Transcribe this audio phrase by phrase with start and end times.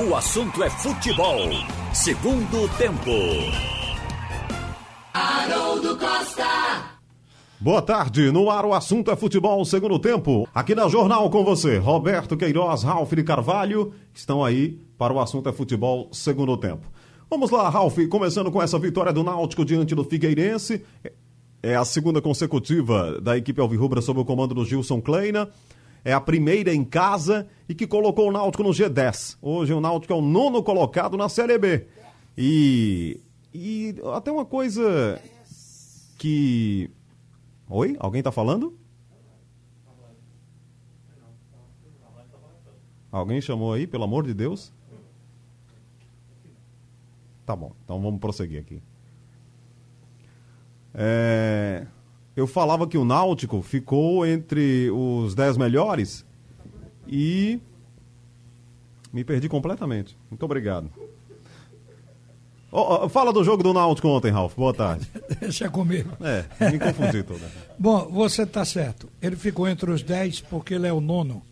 [0.00, 1.40] O assunto é futebol.
[1.92, 3.10] Segundo tempo.
[5.12, 6.44] Haroldo Costa.
[7.58, 10.48] Boa tarde, no ar o assunto é futebol segundo tempo.
[10.54, 15.48] Aqui na Jornal com você, Roberto Queiroz, Ralf de Carvalho, estão aí para o assunto
[15.48, 16.86] é futebol segundo tempo.
[17.28, 20.84] Vamos lá, Ralf, começando com essa vitória do Náutico diante do Figueirense.
[21.60, 25.48] É a segunda consecutiva da equipe Alvirrubra sob o comando do Gilson Kleina.
[26.08, 29.36] É a primeira em casa e que colocou o Náutico no G10.
[29.42, 31.86] Hoje o Náutico é o nono colocado na Série B.
[32.34, 33.20] E,
[33.52, 35.20] e até uma coisa
[36.16, 36.90] que
[37.68, 37.94] Oi?
[38.00, 38.78] Alguém tá falando?
[43.12, 44.72] Alguém chamou aí, pelo amor de Deus?
[47.44, 48.82] Tá bom, então vamos prosseguir aqui.
[50.94, 51.86] É,
[52.38, 56.24] eu falava que o Náutico ficou entre os 10 melhores
[57.04, 57.60] e
[59.12, 60.16] me perdi completamente.
[60.30, 60.88] Muito obrigado.
[62.70, 64.54] Oh, oh, fala do jogo do Náutico ontem, Ralf.
[64.54, 65.10] Boa tarde.
[65.40, 66.16] Deixa comigo.
[66.20, 67.44] É, me confundi toda.
[67.76, 69.10] Bom, você está certo.
[69.20, 71.42] Ele ficou entre os 10 porque ele é o nono.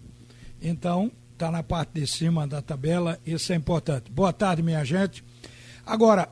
[0.63, 4.09] Então, está na parte de cima da tabela, isso é importante.
[4.09, 5.25] Boa tarde, minha gente.
[5.85, 6.29] Agora,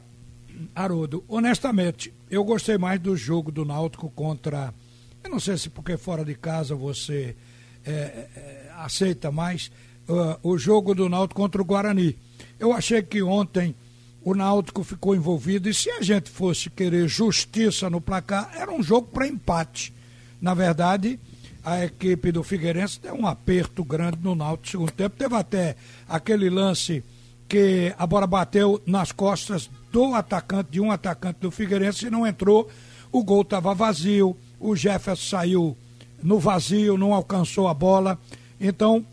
[0.77, 4.75] Haroldo, honestamente, eu gostei mais do jogo do Náutico contra.
[5.23, 7.37] Eu não sei se porque fora de casa você
[7.85, 9.71] é, é, aceita mais
[10.09, 12.19] uh, o jogo do Náutico contra o Guarani.
[12.59, 13.75] Eu achei que ontem
[14.23, 18.83] o Náutico ficou envolvido e se a gente fosse querer justiça no placar, era um
[18.83, 19.93] jogo para empate.
[20.41, 21.21] Na verdade,
[21.65, 25.17] a equipe do Figueirense deu um aperto grande no Náutico no segundo tempo.
[25.17, 25.77] Teve até
[26.09, 27.05] aquele lance
[27.49, 32.27] que a bola bateu nas costas do atacante, de um atacante do Figueirense e não
[32.27, 32.69] entrou.
[33.13, 35.77] O gol estava vazio, o Jefferson saiu
[36.21, 38.19] no vazio, não alcançou a bola.
[38.61, 39.07] Então,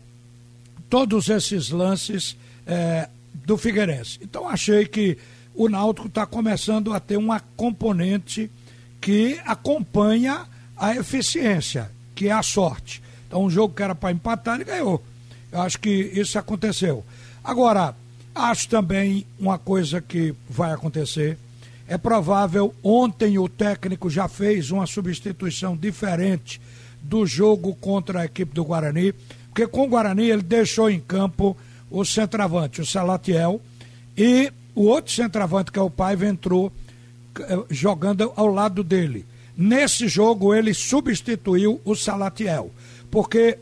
[0.90, 4.18] todos esses lances é, do Figueirense.
[4.20, 5.16] Então achei que
[5.54, 8.50] o Náutico está começando a ter uma componente
[9.00, 13.00] que acompanha a eficiência, que é a sorte.
[13.28, 15.00] Então um jogo que era para empatar, ele ganhou.
[15.52, 17.04] Eu acho que isso aconteceu.
[17.44, 17.94] Agora,
[18.34, 21.38] acho também uma coisa que vai acontecer.
[21.86, 26.60] É provável, ontem o técnico já fez uma substituição diferente
[27.02, 29.12] do jogo contra a equipe do Guarani,
[29.48, 31.56] porque com o Guarani ele deixou em campo
[31.90, 33.60] o centroavante, o Salatiel,
[34.16, 36.72] e o outro centroavante, que é o Paiva, entrou
[37.38, 39.26] eh, jogando ao lado dele.
[39.56, 42.70] Nesse jogo, ele substituiu o Salatiel,
[43.10, 43.58] porque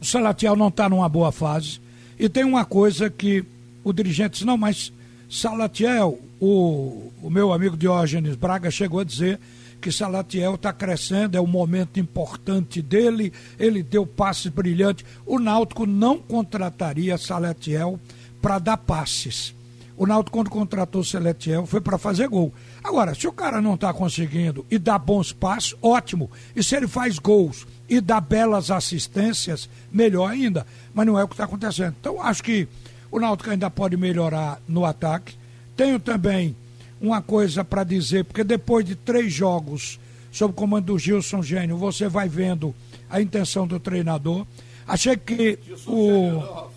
[0.00, 1.80] o Salatiel não está numa boa fase.
[2.18, 3.44] E tem uma coisa que
[3.90, 4.92] o dirigente disse: não, mas
[5.30, 9.38] Salatiel, o, o meu amigo Diógenes Braga chegou a dizer
[9.80, 15.04] que Salatiel está crescendo, é um momento importante dele, ele deu passes brilhantes.
[15.24, 17.98] O Náutico não contrataria Salatiel
[18.42, 19.54] para dar passes.
[19.96, 22.52] O Náutico, quando contratou Salatiel, foi para fazer gol.
[22.82, 26.30] Agora, se o cara não está conseguindo e dá bons passos, ótimo.
[26.54, 30.64] E se ele faz gols e dá belas assistências, melhor ainda.
[30.94, 31.96] Mas não é o que está acontecendo.
[32.00, 32.68] Então, acho que
[33.10, 35.36] o Náutico ainda pode melhorar no ataque.
[35.76, 36.54] Tenho também
[37.00, 39.98] uma coisa para dizer, porque depois de três jogos
[40.30, 42.74] sob o comando do Gilson Gênio, você vai vendo
[43.08, 44.46] a intenção do treinador.
[44.86, 46.30] Achei que Gilson o.
[46.30, 46.70] Gênio,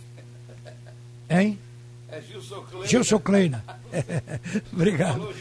[1.29, 1.59] hein?
[2.09, 2.87] É Gilson Kleina.
[2.87, 3.63] Gilson Kleina.
[4.73, 5.33] Obrigado.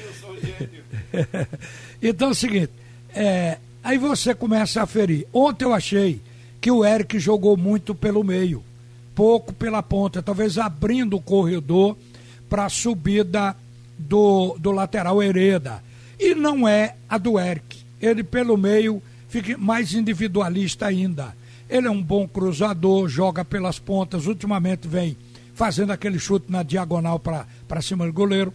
[2.02, 2.72] então é o seguinte,
[3.14, 5.26] é, aí você começa a ferir.
[5.32, 6.20] Ontem eu achei
[6.60, 8.62] que o Eric jogou muito pelo meio,
[9.20, 11.94] pouco pela ponta, talvez abrindo o corredor
[12.48, 13.54] para a subida
[13.98, 15.84] do, do lateral Hereda.
[16.18, 17.80] E não é a do Eric.
[18.00, 21.36] Ele, pelo meio, fica mais individualista ainda.
[21.68, 25.14] Ele é um bom cruzador, joga pelas pontas, ultimamente vem
[25.52, 28.54] fazendo aquele chute na diagonal para cima do goleiro.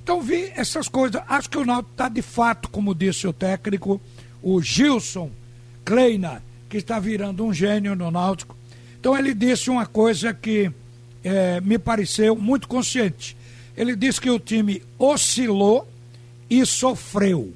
[0.00, 1.20] Então vi essas coisas.
[1.26, 4.00] Acho que o Náutico está de fato, como disse o técnico,
[4.40, 5.32] o Gilson
[5.84, 8.56] Kleina, que está virando um gênio no Náutico.
[9.04, 10.72] Então ele disse uma coisa que
[11.22, 13.36] é, me pareceu muito consciente.
[13.76, 15.86] Ele disse que o time oscilou
[16.48, 17.52] e sofreu.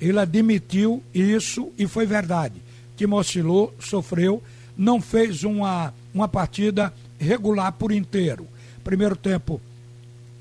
[0.00, 2.54] Ele admitiu isso e foi verdade.
[2.94, 4.42] O time oscilou, sofreu,
[4.74, 8.48] não fez uma, uma partida regular por inteiro.
[8.82, 9.60] Primeiro tempo,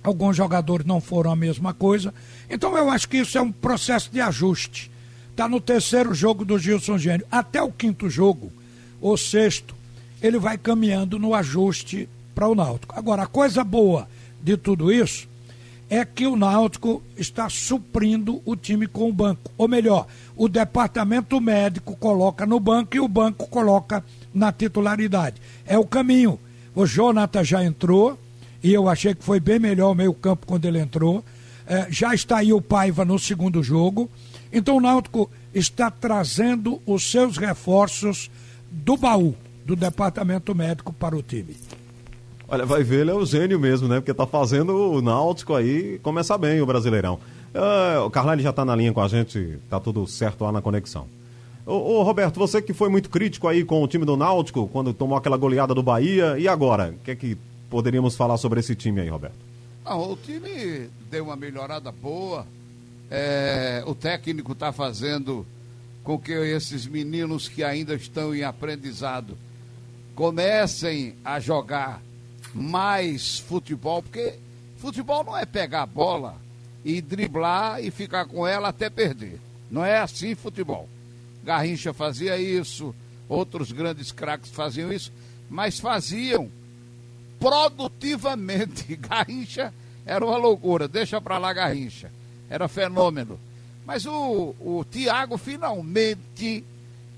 [0.01, 2.13] alguns jogadores não foram a mesma coisa.
[2.49, 4.89] Então eu acho que isso é um processo de ajuste.
[5.31, 7.27] Está no terceiro jogo do Gilson Gênio.
[7.29, 8.53] Até o quinto jogo,
[9.01, 9.75] ou sexto,
[10.21, 12.93] ele vai caminhando no ajuste para o Náutico.
[12.97, 14.07] Agora, a coisa boa
[14.41, 15.27] de tudo isso
[15.89, 19.51] é que o Náutico está suprindo o time com o banco.
[19.57, 24.03] Ou melhor, o departamento médico coloca no banco e o banco coloca
[24.33, 25.35] na titularidade.
[25.65, 26.39] É o caminho.
[26.73, 28.19] O Jonathan já entrou
[28.63, 31.23] e eu achei que foi bem melhor o meio-campo quando ele entrou.
[31.67, 34.09] É, já está aí o Paiva no segundo jogo.
[34.51, 38.29] Então o Náutico está trazendo os seus reforços
[38.71, 39.35] do baú
[39.65, 41.57] do departamento médico para o time.
[42.47, 43.99] Olha, vai ver, ele é o gênio mesmo, né?
[43.99, 47.19] Porque tá fazendo o Náutico aí começar bem o Brasileirão.
[47.55, 50.61] Uh, o Carlyle já tá na linha com a gente, tá tudo certo lá na
[50.61, 51.07] conexão.
[51.65, 54.93] Ô, ô, Roberto, você que foi muito crítico aí com o time do Náutico, quando
[54.93, 56.89] tomou aquela goleada do Bahia, e agora?
[56.91, 57.35] O que é que
[57.67, 59.35] poderíamos falar sobre esse time aí, Roberto?
[59.83, 62.45] Ah, o time deu uma melhorada boa.
[63.09, 65.45] É, o técnico está fazendo
[66.03, 69.35] com que esses meninos que ainda estão em aprendizado
[70.15, 72.01] comecem a jogar
[72.53, 74.35] mais futebol, porque
[74.77, 76.37] futebol não é pegar a bola
[76.83, 79.39] e driblar e ficar com ela até perder.
[79.69, 80.87] Não é assim futebol.
[81.43, 82.95] Garrincha fazia isso,
[83.27, 85.11] outros grandes craques faziam isso,
[85.49, 86.49] mas faziam
[87.39, 88.95] produtivamente.
[88.97, 89.73] Garrincha
[90.05, 92.09] era uma loucura, deixa pra lá Garrincha.
[92.49, 93.39] Era fenômeno.
[93.85, 96.63] Mas o, o Thiago finalmente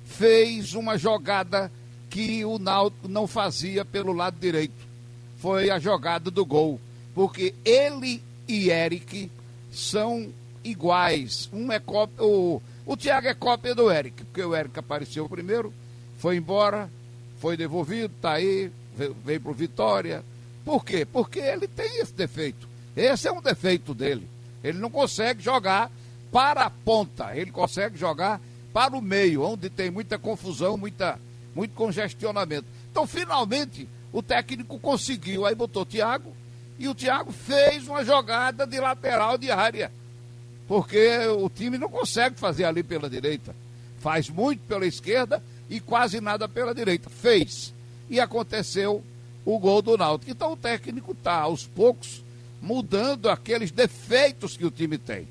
[0.06, 1.72] fez uma jogada
[2.10, 4.88] que o Náutico não fazia pelo lado direito
[5.38, 6.80] foi a jogada do gol.
[7.14, 9.32] Porque ele e Eric
[9.72, 10.30] são
[10.64, 11.50] iguais.
[11.52, 12.24] Um é cópia.
[12.24, 15.74] O, o Thiago é cópia do Eric, porque o Eric apareceu primeiro,
[16.18, 16.90] foi embora,
[17.40, 20.24] foi devolvido, tá aí, veio, veio pro Vitória.
[20.64, 21.06] Por quê?
[21.06, 22.68] Porque ele tem esse defeito.
[22.96, 24.28] Esse é um defeito dele.
[24.64, 25.92] Ele não consegue jogar
[26.32, 28.42] para a ponta, ele consegue jogar
[28.74, 31.20] para o meio, onde tem muita confusão, muita,
[31.58, 32.68] muito congestionamento.
[32.92, 36.32] Então, finalmente, o técnico conseguiu, aí botou o Thiago,
[36.78, 39.92] e o Thiago fez uma jogada de lateral de área.
[40.68, 43.56] Porque o time não consegue fazer ali pela direita.
[44.00, 47.10] Faz muito pela esquerda e quase nada pela direita.
[47.10, 47.74] Fez.
[48.08, 49.04] E aconteceu
[49.44, 50.30] o gol do Náutico.
[50.30, 52.22] Então o técnico está, aos poucos,
[52.62, 55.28] mudando aqueles defeitos que o time tem.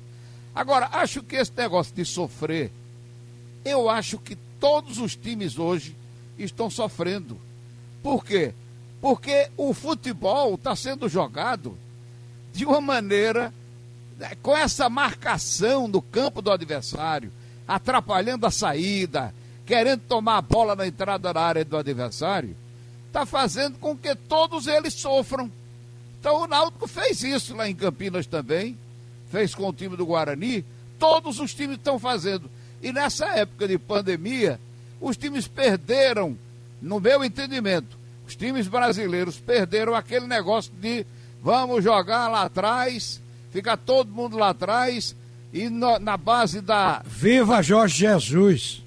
[0.53, 2.71] Agora, acho que esse negócio de sofrer,
[3.63, 5.95] eu acho que todos os times hoje
[6.37, 7.39] estão sofrendo.
[8.01, 8.53] Por quê?
[9.01, 11.77] Porque o futebol está sendo jogado
[12.53, 13.53] de uma maneira
[14.17, 17.31] né, com essa marcação no campo do adversário,
[17.67, 19.33] atrapalhando a saída,
[19.65, 22.55] querendo tomar a bola na entrada da área do adversário,
[23.07, 25.51] está fazendo com que todos eles sofram.
[26.19, 28.77] Então o Náutico fez isso lá em Campinas também,
[29.29, 30.65] fez com o time do Guarani,
[30.97, 32.49] todos os times estão fazendo.
[32.81, 34.59] E nessa época de pandemia,
[34.99, 36.37] os times perderam,
[36.81, 37.97] no meu entendimento,
[38.27, 41.05] os times brasileiros perderam aquele negócio de
[41.41, 43.21] vamos jogar lá atrás,
[43.51, 45.15] ficar todo mundo lá atrás
[45.53, 47.01] e no, na base da.
[47.05, 48.83] Viva Jorge Jesus!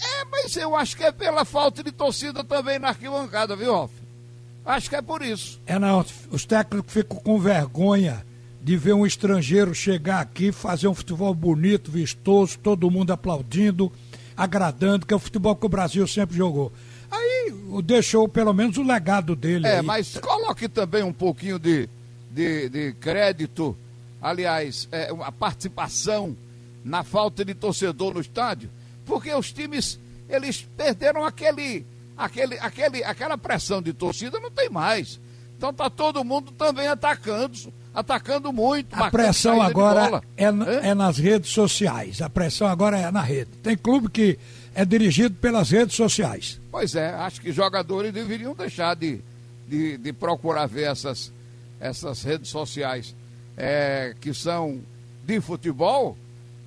[0.00, 3.92] É, mas eu acho que é pela falta de torcida também na arquibancada, viu, Ralf?
[4.64, 5.60] Acho que é por isso.
[5.66, 6.04] É, não.
[6.30, 8.24] Os técnicos ficam com vergonha
[8.62, 13.90] de ver um estrangeiro chegar aqui, fazer um futebol bonito, vistoso, todo mundo aplaudindo,
[14.42, 16.72] agradando, que é o futebol que o Brasil sempre jogou
[17.12, 17.52] aí
[17.84, 19.66] deixou pelo menos o legado dele.
[19.66, 19.82] É, aí.
[19.82, 21.88] mas coloque também um pouquinho de,
[22.30, 23.76] de, de crédito,
[24.20, 26.36] aliás, é, a participação
[26.84, 28.70] na falta de torcedor no estádio,
[29.04, 29.98] porque os times,
[30.28, 31.84] eles perderam aquele,
[32.16, 35.20] aquele, aquele, aquela pressão de torcida, não tem mais.
[35.56, 38.94] Então tá todo mundo também atacando, atacando muito.
[38.94, 40.46] A pressão agora é,
[40.88, 42.20] é nas redes sociais.
[42.22, 43.50] A pressão agora é na rede.
[43.62, 44.38] Tem clube que
[44.74, 46.60] é dirigido pelas redes sociais.
[46.70, 49.20] Pois é, acho que jogadores deveriam deixar de,
[49.68, 51.32] de, de procurar ver essas,
[51.78, 53.14] essas redes sociais
[53.56, 54.80] é, que são
[55.26, 56.16] de futebol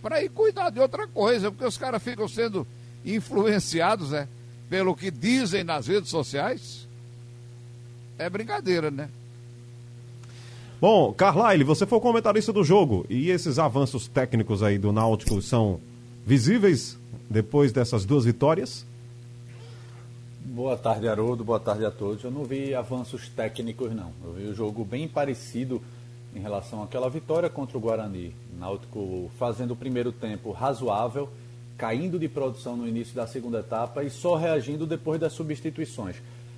[0.02, 2.68] para ir cuidar de outra coisa, porque os caras ficam sendo
[3.04, 4.28] influenciados né,
[4.70, 6.88] pelo que dizem nas redes sociais.
[8.18, 9.10] É brincadeira, né?
[10.80, 15.42] Bom, Carlyle, você foi o comentarista do jogo e esses avanços técnicos aí do Náutico
[15.42, 15.80] são
[16.26, 16.98] visíveis
[17.30, 18.86] depois dessas duas vitórias?
[20.44, 21.46] Boa tarde, Haroldo.
[21.46, 22.24] Boa tarde a todos.
[22.24, 24.12] Eu não vi avanços técnicos, não.
[24.24, 25.82] Eu vi o jogo bem parecido
[26.36, 28.36] em relação àquela vitória contra o Guarani.
[28.60, 31.30] Náutico fazendo o primeiro tempo razoável,
[31.78, 36.18] caindo de produção no início da segunda etapa e só reagindo depois das substituições.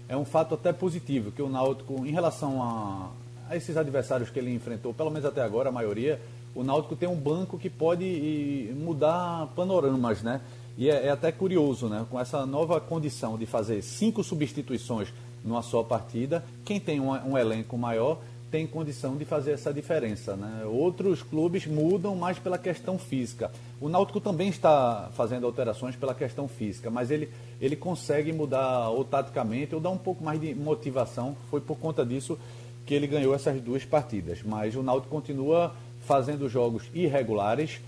[0.10, 3.10] É um fato até positivo que o Náutico, em relação a
[3.56, 6.20] esses adversários que ele enfrentou, pelo menos até agora, a maioria,
[6.56, 10.42] o Náutico tem um banco que pode mudar panoramas, né?
[10.78, 12.06] E é, é, até curioso, né?
[12.10, 15.14] Com essa nova condição de fazer cinco substituições
[15.44, 20.36] numa só partida, quem tem um, um elenco maior tem condição de fazer essa diferença,
[20.36, 20.66] né?
[20.66, 23.52] Outros clubes mudam mais pela questão física.
[23.80, 29.04] O Náutico também está fazendo alterações pela questão física, mas ele, ele consegue mudar ou
[29.04, 31.36] taticamente ou dar um pouco mais de motivação.
[31.50, 32.40] Foi por conta disso
[32.88, 34.40] que ele ganhou essas duas partidas.
[34.44, 35.76] Mas o Náutico continua
[36.08, 37.82] fazendo jogos irregulares.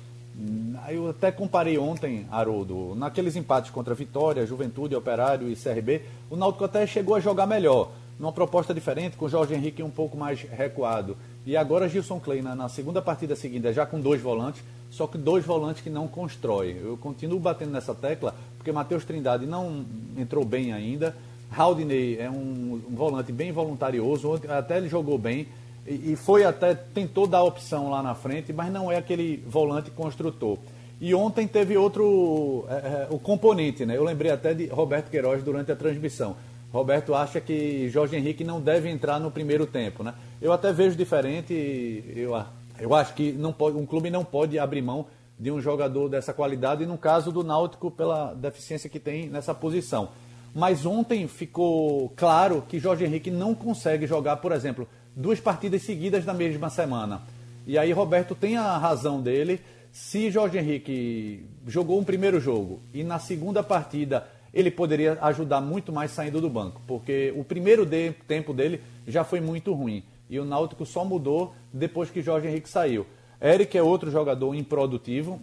[0.89, 6.65] Eu até comparei ontem, Haroldo, naqueles empates contra Vitória, Juventude, Operário e CRB, o Náutico
[6.65, 10.41] até chegou a jogar melhor, numa proposta diferente, com o Jorge Henrique um pouco mais
[10.41, 11.17] recuado.
[11.45, 15.45] E agora Gilson na, na segunda partida seguinte, já com dois volantes, só que dois
[15.45, 16.77] volantes que não constroem.
[16.77, 19.85] Eu continuo batendo nessa tecla, porque Matheus Trindade não
[20.17, 21.15] entrou bem ainda.
[21.55, 25.47] Haldinei é um, um volante bem voluntarioso, até ele jogou bem
[25.87, 29.89] e, e foi até, tentou dar opção lá na frente, mas não é aquele volante
[29.91, 30.57] construtor.
[31.01, 33.95] E ontem teve outro é, é, o componente, né?
[33.95, 36.35] Eu lembrei até de Roberto Queiroz durante a transmissão.
[36.71, 40.13] Roberto acha que Jorge Henrique não deve entrar no primeiro tempo, né?
[40.41, 42.39] Eu até vejo diferente, eu,
[42.79, 45.07] eu acho que não pode, um clube não pode abrir mão
[45.39, 49.55] de um jogador dessa qualidade, e no caso do Náutico, pela deficiência que tem nessa
[49.55, 50.09] posição.
[50.53, 56.25] Mas ontem ficou claro que Jorge Henrique não consegue jogar, por exemplo, duas partidas seguidas
[56.25, 57.21] na mesma semana.
[57.67, 59.61] E aí Roberto tem a razão dele.
[59.91, 65.91] Se Jorge Henrique jogou um primeiro jogo e na segunda partida ele poderia ajudar muito
[65.91, 70.03] mais saindo do banco, porque o primeiro de, tempo dele já foi muito ruim.
[70.29, 73.05] E o Náutico só mudou depois que Jorge Henrique saiu.
[73.41, 75.39] Eric é outro jogador improdutivo,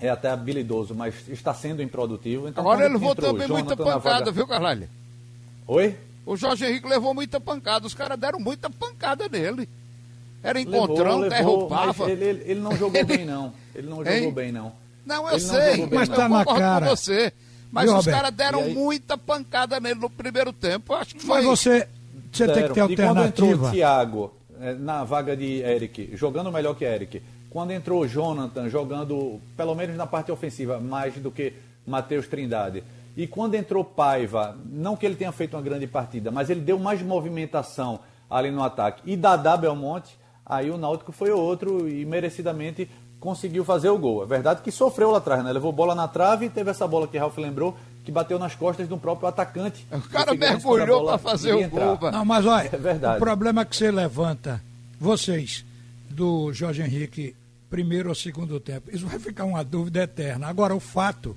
[0.00, 2.48] é até habilidoso, mas está sendo improdutivo.
[2.48, 4.30] Então, Agora ele levou também Jonathan muita pancada, vaga...
[4.32, 4.88] viu, Carlalho?
[5.66, 5.96] Oi?
[6.24, 9.68] O Jorge Henrique levou muita pancada, os caras deram muita pancada nele.
[10.42, 12.10] Era encontrando, levou, derrubava.
[12.10, 13.52] Ele, ele, ele, não jogou bem, não.
[13.74, 14.72] Ele não jogou bem, não.
[15.04, 16.86] Não, eu ele sei, não mas tá na cara.
[16.86, 17.32] com você.
[17.72, 20.94] Mas os caras deram muita pancada nele no primeiro tempo.
[20.94, 21.38] acho que foi.
[21.38, 21.88] Mas você,
[22.30, 22.92] você tem que ter alternativa.
[22.92, 27.70] E quando entrou o Thiago é, na vaga de Eric, jogando melhor que Eric, quando
[27.70, 31.54] entrou Jonathan jogando, pelo menos na parte ofensiva, mais do que
[31.86, 32.84] Matheus Trindade.
[33.16, 36.78] E quando entrou Paiva, não que ele tenha feito uma grande partida, mas ele deu
[36.78, 38.00] mais movimentação
[38.30, 39.02] ali no ataque.
[39.04, 42.88] E Dadá Belmonte, aí o Náutico foi outro e merecidamente
[43.18, 44.22] conseguiu fazer o gol.
[44.22, 45.52] É verdade que sofreu lá atrás, né?
[45.52, 48.86] Levou bola na trave e teve essa bola que Ralf lembrou, que bateu nas costas
[48.86, 49.86] do próprio atacante.
[49.90, 51.98] O cara mergulhou para fazer o gol.
[52.12, 53.16] Não, mas olha, é verdade.
[53.16, 54.62] o problema é que você levanta,
[55.00, 55.64] vocês,
[56.10, 57.34] do Jorge Henrique
[57.68, 58.90] primeiro ou segundo tempo.
[58.94, 60.46] Isso vai ficar uma dúvida eterna.
[60.46, 61.36] Agora, o fato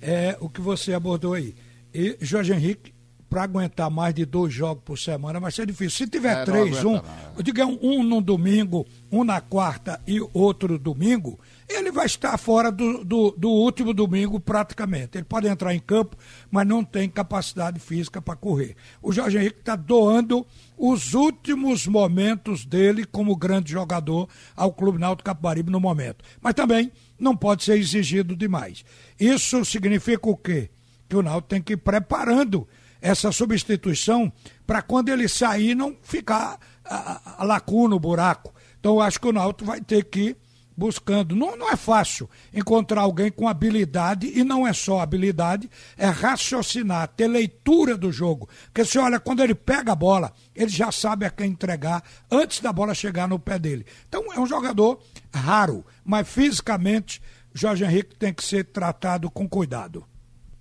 [0.00, 1.54] é o que você abordou aí.
[1.94, 2.92] E Jorge Henrique,
[3.30, 6.04] para aguentar mais de dois jogos por semana, vai ser difícil.
[6.04, 7.00] Se tiver é, três, um,
[7.36, 12.70] eu digo um no domingo, um na quarta e outro domingo, ele vai estar fora
[12.70, 15.16] do, do, do, último domingo praticamente.
[15.16, 16.16] Ele pode entrar em campo,
[16.50, 18.76] mas não tem capacidade física para correr.
[19.00, 25.26] O Jorge Henrique está doando os últimos momentos dele como grande jogador ao Clube Náutico
[25.26, 26.24] Capibaribe no momento.
[26.40, 28.84] Mas também não pode ser exigido demais.
[29.18, 30.70] Isso significa o quê?
[31.08, 32.66] Que o Náutico tem que ir preparando
[33.00, 34.32] essa substituição
[34.66, 38.54] para quando ele sair não ficar a, a lacuna, o buraco.
[38.78, 40.36] Então eu acho que o Náutico vai ter que
[40.76, 41.34] buscando.
[41.34, 47.08] Não, não é fácil encontrar alguém com habilidade, e não é só habilidade, é raciocinar,
[47.08, 48.48] ter leitura do jogo.
[48.66, 52.60] Porque você olha, quando ele pega a bola, ele já sabe a quem entregar antes
[52.60, 53.86] da bola chegar no pé dele.
[54.08, 55.00] Então é um jogador
[55.34, 57.20] raro, mas fisicamente
[57.54, 60.04] Jorge Henrique tem que ser tratado com cuidado.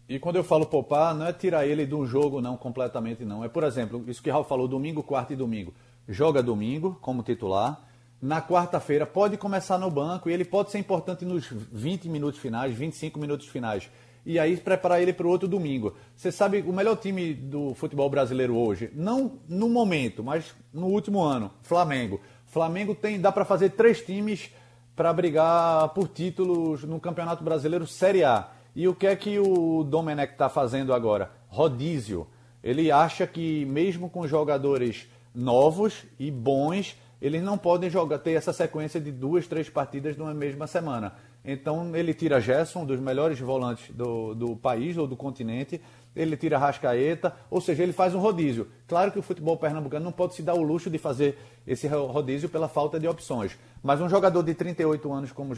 [0.09, 3.45] E quando eu falo poupar, não é tirar ele de um jogo, não, completamente não.
[3.45, 5.73] É, por exemplo, isso que Raul falou, domingo, quarta e domingo.
[6.05, 7.81] Joga domingo como titular
[8.21, 12.73] na quarta-feira, pode começar no banco e ele pode ser importante nos 20 minutos finais,
[12.73, 13.89] 25 minutos finais.
[14.23, 15.95] E aí preparar ele para o outro domingo.
[16.15, 21.21] Você sabe, o melhor time do futebol brasileiro hoje, não no momento, mas no último
[21.21, 22.21] ano, Flamengo.
[22.45, 24.51] Flamengo tem, dá para fazer três times
[24.95, 28.49] para brigar por títulos no Campeonato Brasileiro Série A.
[28.75, 31.31] E o que é que o Domenech está fazendo agora?
[31.47, 32.27] Rodízio.
[32.63, 38.51] Ele acha que mesmo com jogadores novos e bons, eles não podem jogar, ter essa
[38.51, 41.13] sequência de duas, três partidas numa mesma semana.
[41.45, 45.79] Então ele tira Gerson, um dos melhores volantes do, do país ou do continente,
[46.15, 48.67] ele tira Rascaeta, ou seja, ele faz um rodízio.
[48.87, 52.49] Claro que o futebol pernambucano não pode se dar o luxo de fazer esse rodízio
[52.49, 53.57] pela falta de opções.
[53.83, 55.53] Mas um jogador de 38 anos como,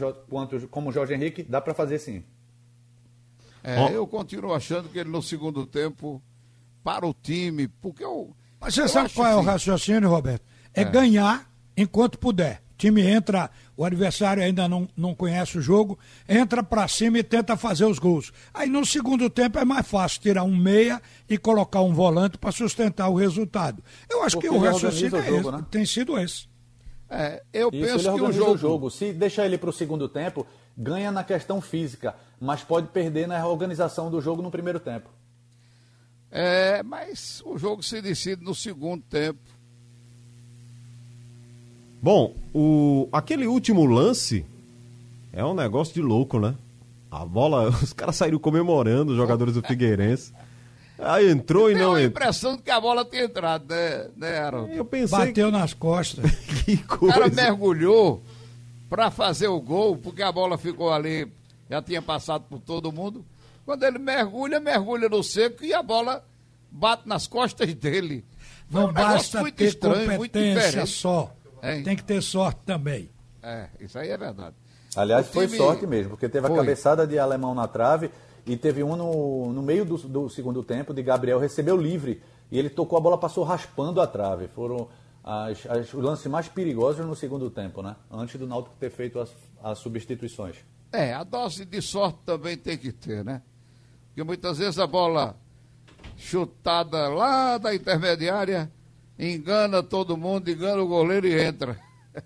[0.70, 2.22] como Jorge Henrique, dá para fazer sim.
[3.62, 6.22] É, eu continuo achando que ele no segundo tempo,
[6.82, 8.36] para o time, porque eu.
[8.60, 10.44] Mas você eu sabe qual é o raciocínio, Roberto?
[10.74, 10.82] é.
[10.82, 10.84] é.
[10.84, 12.62] ganhar enquanto puder.
[12.74, 15.96] O time entra, o adversário ainda não, não conhece o jogo,
[16.28, 18.32] entra para cima e tenta fazer os gols.
[18.52, 22.50] Aí no segundo tempo é mais fácil tirar um meia e colocar um volante para
[22.50, 23.82] sustentar o resultado.
[24.10, 25.66] Eu acho Porque que o raciocínio é esse, né?
[25.70, 26.48] tem sido esse.
[27.08, 28.52] É, eu Isso, penso que o jogo...
[28.52, 28.90] o jogo.
[28.90, 30.44] Se deixar ele para o segundo tempo,
[30.76, 35.08] ganha na questão física, mas pode perder na organização do jogo no primeiro tempo.
[36.28, 39.53] É, mas o jogo se decide no segundo tempo
[42.04, 44.44] Bom, o, aquele último lance
[45.32, 46.54] é um negócio de louco, né?
[47.10, 50.30] A bola, os caras saíram comemorando, os jogadores do Figueirense.
[50.98, 52.22] Aí entrou e Tem não a entrou.
[52.22, 54.76] impressão de que a bola tinha entrado, né, né Harold?
[54.76, 56.30] Eu pensei Bateu nas costas.
[56.66, 57.34] que O cara coisa.
[57.42, 58.22] mergulhou
[58.90, 61.26] para fazer o gol, porque a bola ficou ali,
[61.70, 63.24] já tinha passado por todo mundo.
[63.64, 66.22] Quando ele mergulha, mergulha no seco e a bola
[66.70, 68.22] bate nas costas dele.
[68.70, 70.90] Foi Não um basta muito ter estranho, muito competência diferente.
[70.90, 71.32] só.
[71.64, 71.82] Hein?
[71.82, 73.10] Tem que ter sorte também.
[73.42, 74.54] É, isso aí é verdade.
[74.96, 76.56] Aliás, O foi time- sorte mesmo, porque teve Foi.
[76.56, 78.10] a cabeçada de alemão na trave
[78.46, 82.58] e teve um no, no meio do, do segundo tempo de Gabriel, recebeu livre e
[82.58, 84.46] ele tocou a bola, passou raspando a trave.
[84.48, 84.88] Foram
[85.24, 87.96] as, as, os lances mais perigosos no segundo tempo, né?
[88.10, 89.30] Antes do Náutico ter feito as,
[89.62, 90.56] as substituições.
[90.92, 93.42] É, a dose de sorte também tem que ter, né?
[94.08, 95.36] Porque muitas vezes a bola
[96.16, 98.70] chutada lá da intermediária
[99.18, 101.78] engana todo mundo, engana o goleiro e entra.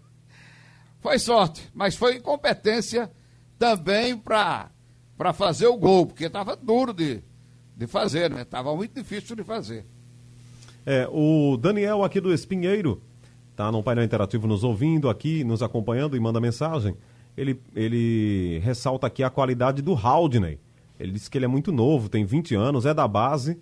[1.01, 3.11] Foi sorte, mas foi incompetência
[3.59, 4.71] também para
[5.33, 7.23] fazer o gol, porque estava duro de,
[7.77, 8.43] de fazer, né?
[8.43, 9.87] Estava muito difícil de fazer.
[10.85, 13.03] É, o Daniel aqui do Espinheiro
[13.55, 16.97] tá no painel interativo nos ouvindo aqui, nos acompanhando e manda mensagem.
[17.37, 20.59] Ele, ele ressalta aqui a qualidade do Haldney.
[20.99, 23.61] Ele disse que ele é muito novo, tem 20 anos, é da base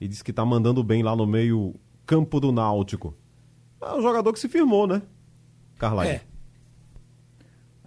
[0.00, 1.74] e diz que tá mandando bem lá no meio
[2.06, 3.14] campo do Náutico.
[3.82, 5.02] É um jogador que se firmou, né?
[5.78, 6.06] Carla.
[6.06, 6.22] É.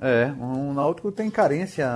[0.01, 1.87] É, o Náutico tem carência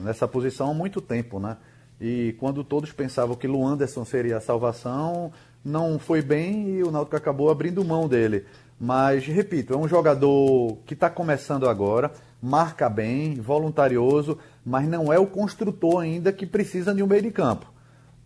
[0.00, 1.56] nessa posição há muito tempo, né?
[2.00, 5.32] E quando todos pensavam que o Anderson seria a salvação,
[5.64, 8.44] não foi bem e o Náutico acabou abrindo mão dele.
[8.78, 15.18] Mas, repito, é um jogador que está começando agora, marca bem, voluntarioso, mas não é
[15.18, 17.71] o construtor ainda que precisa de um meio de campo.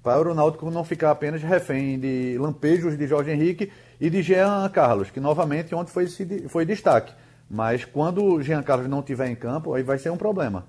[0.07, 4.69] Para o Náutico não ficar apenas refém de lampejos de Jorge Henrique e de Jean
[4.69, 6.07] Carlos, que novamente ontem foi,
[6.49, 7.13] foi destaque.
[7.51, 10.65] Mas quando o Jean Carlos não estiver em campo, aí vai ser um problema.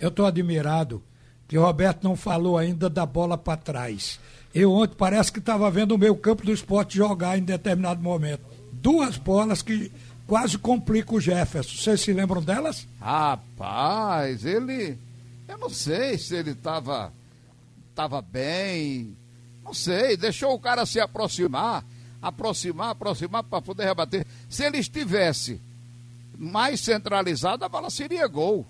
[0.00, 1.02] Eu estou admirado
[1.46, 4.18] que o Roberto não falou ainda da bola para trás.
[4.54, 8.40] Eu ontem parece que estava vendo o meu campo do esporte jogar em determinado momento.
[8.72, 9.92] Duas bolas que
[10.26, 11.76] quase complicam o Jefferson.
[11.76, 12.88] Vocês se lembram delas?
[12.98, 14.96] Rapaz, ele.
[15.46, 17.12] Eu não sei se ele estava
[17.98, 19.16] tava bem.
[19.64, 21.84] Não sei, deixou o cara se aproximar,
[22.22, 24.24] aproximar, aproximar para poder rebater.
[24.48, 25.60] Se ele estivesse
[26.38, 28.64] mais centralizado, a bola seria gol.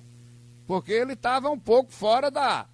[0.67, 2.64] Porque ele estava um pouco fora da,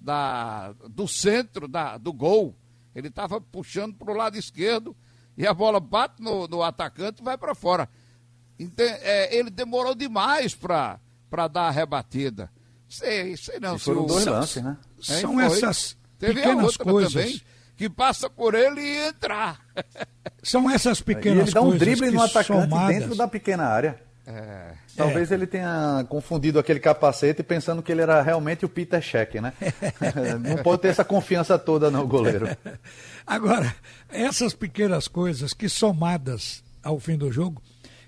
[0.00, 2.56] da, do centro da, do gol.
[2.92, 4.96] Ele estava puxando para o lado esquerdo
[5.38, 7.88] e a bola bate no, no atacante e vai para fora.
[8.58, 10.98] Ente- é, ele demorou demais para
[11.48, 12.50] dar a rebatida.
[12.88, 13.78] Sei, sei não.
[13.78, 14.76] Se foram o- dois São- lances, né?
[15.08, 15.44] Hein, São foi.
[15.44, 17.12] essas Teve a pequenas outra coisas.
[17.12, 17.40] também,
[17.76, 19.58] que passa por ele e entrar.
[20.42, 23.98] São essas pequenas ele dá um coisas drible no atacante somadas, dentro da pequena área.
[24.26, 24.72] É.
[24.96, 29.52] Talvez ele tenha confundido aquele capacete pensando que ele era realmente o Peter Check, né?
[30.40, 32.46] não pode ter essa confiança toda, não, goleiro.
[33.26, 33.74] Agora,
[34.10, 37.62] essas pequenas coisas que somadas ao fim do jogo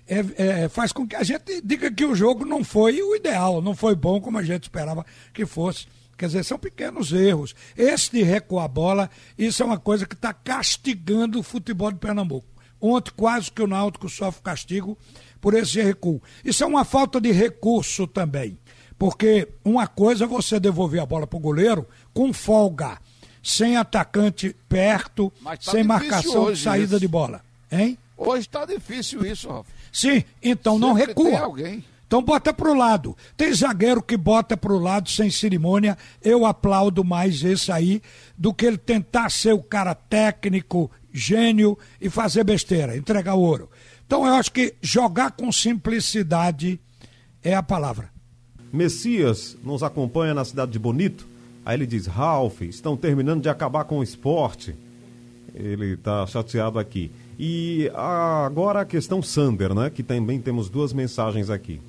[0.07, 3.61] é- é, faz com que a gente diga que o jogo não foi o ideal,
[3.61, 5.87] não foi bom como a gente esperava que fosse.
[6.17, 7.55] Quer dizer, são pequenos erros.
[7.75, 11.97] Esse de recuar a bola, isso é uma coisa que está castigando o futebol de
[11.97, 12.47] Pernambuco.
[12.79, 14.97] Ontem quase que o Náutico sofre castigo
[15.39, 16.21] por esse recuo.
[16.43, 18.57] Isso é uma falta de recurso também.
[18.97, 22.99] Porque uma coisa é você devolver a bola para o goleiro com folga,
[23.41, 26.99] sem atacante perto, tá sem marcação de saída isso.
[26.99, 27.41] de bola.
[27.71, 27.97] Hein?
[28.15, 29.67] Hoje está difícil isso, Ralf.
[29.91, 31.39] Sim, então não Sempre tem recua.
[31.39, 31.83] alguém.
[32.13, 33.17] Então bota pro lado.
[33.35, 35.97] Tem zagueiro que bota pro lado sem cerimônia.
[36.21, 38.03] Eu aplaudo mais esse aí
[38.37, 43.67] do que ele tentar ser o cara técnico, gênio e fazer besteira, entregar ouro.
[44.05, 46.79] Então eu acho que jogar com simplicidade
[47.43, 48.11] é a palavra.
[48.71, 51.27] Messias nos acompanha na cidade de Bonito.
[51.65, 54.75] Aí ele diz: Ralph, estão terminando de acabar com o esporte.
[55.55, 57.11] Ele está chateado aqui.
[57.39, 59.89] E agora a questão Sander, né?
[59.89, 61.81] Que também temos duas mensagens aqui.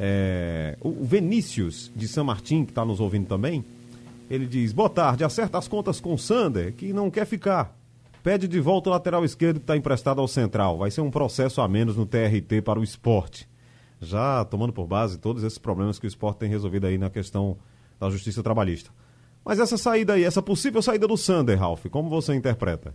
[0.00, 3.64] É, o Vinícius de São Martim, que está nos ouvindo também,
[4.30, 7.76] ele diz: Boa tarde, acerta as contas com o Sander, que não quer ficar.
[8.22, 10.78] Pede de volta o lateral esquerdo que está emprestado ao Central.
[10.78, 13.48] Vai ser um processo a menos no TRT para o esporte.
[14.00, 17.56] Já tomando por base todos esses problemas que o esporte tem resolvido aí na questão
[17.98, 18.90] da justiça trabalhista.
[19.44, 22.94] Mas essa saída aí, essa possível saída do Sander, Ralf, como você interpreta?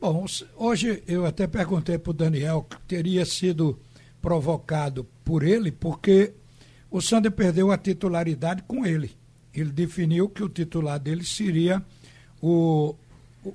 [0.00, 0.24] Bom,
[0.56, 3.78] hoje eu até perguntei para o Daniel que teria sido
[4.22, 6.32] provocado por ele, porque
[6.90, 9.10] o Sander perdeu a titularidade com ele.
[9.52, 11.84] Ele definiu que o titular dele seria
[12.40, 12.94] o,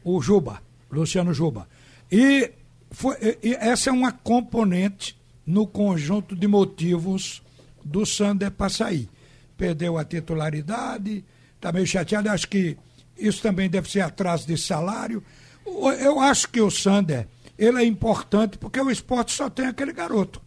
[0.04, 1.68] o, Juba, Luciano Juba.
[2.12, 2.52] E,
[2.92, 7.42] foi, e essa é uma componente no conjunto de motivos
[7.84, 9.10] do Sander para sair.
[9.58, 11.24] Perdeu a titularidade,
[11.56, 12.78] está meio chateado, acho que
[13.18, 15.24] isso também deve ser atraso de salário.
[15.66, 17.28] Eu acho que o Sander,
[17.58, 20.47] ele é importante porque o esporte só tem aquele garoto.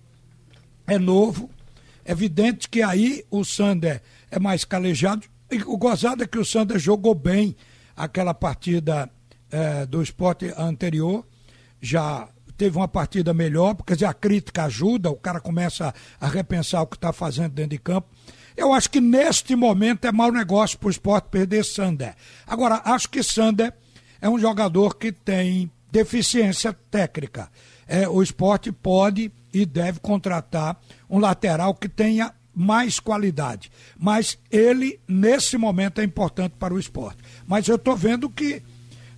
[0.91, 1.49] É novo,
[2.05, 5.25] é evidente que aí o Sander é mais calejado.
[5.49, 7.55] E o gozado é que o Sander jogou bem
[7.97, 9.09] aquela partida
[9.53, 11.25] é, do esporte anterior,
[11.81, 16.89] já teve uma partida melhor, porque a crítica ajuda, o cara começa a repensar o
[16.89, 18.09] que está fazendo dentro de campo.
[18.57, 22.17] Eu acho que neste momento é mau negócio para o esporte perder Sander.
[22.45, 23.73] Agora, acho que Sander
[24.21, 27.49] é um jogador que tem deficiência técnica.
[27.87, 33.71] É, o esporte pode e deve contratar um lateral que tenha mais qualidade.
[33.99, 37.23] Mas ele, nesse momento, é importante para o esporte.
[37.47, 38.63] Mas eu estou vendo que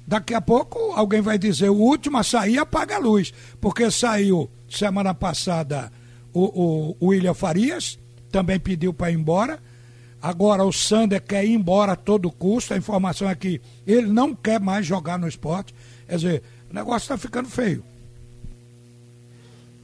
[0.07, 3.33] daqui a pouco alguém vai dizer o último a sair apaga a luz.
[3.61, 5.90] Porque saiu semana passada
[6.33, 7.99] o, o William Farias,
[8.31, 9.59] também pediu para ir embora.
[10.21, 12.75] Agora o Sander quer ir embora a todo custo.
[12.75, 15.75] A informação é que ele não quer mais jogar no esporte.
[16.07, 17.85] Quer dizer, o negócio está ficando feio.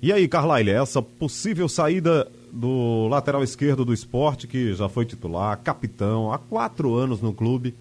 [0.01, 5.59] E aí, Carlyle, essa possível saída do lateral esquerdo do esporte, que já foi titular,
[5.59, 7.75] capitão, há quatro anos no clube,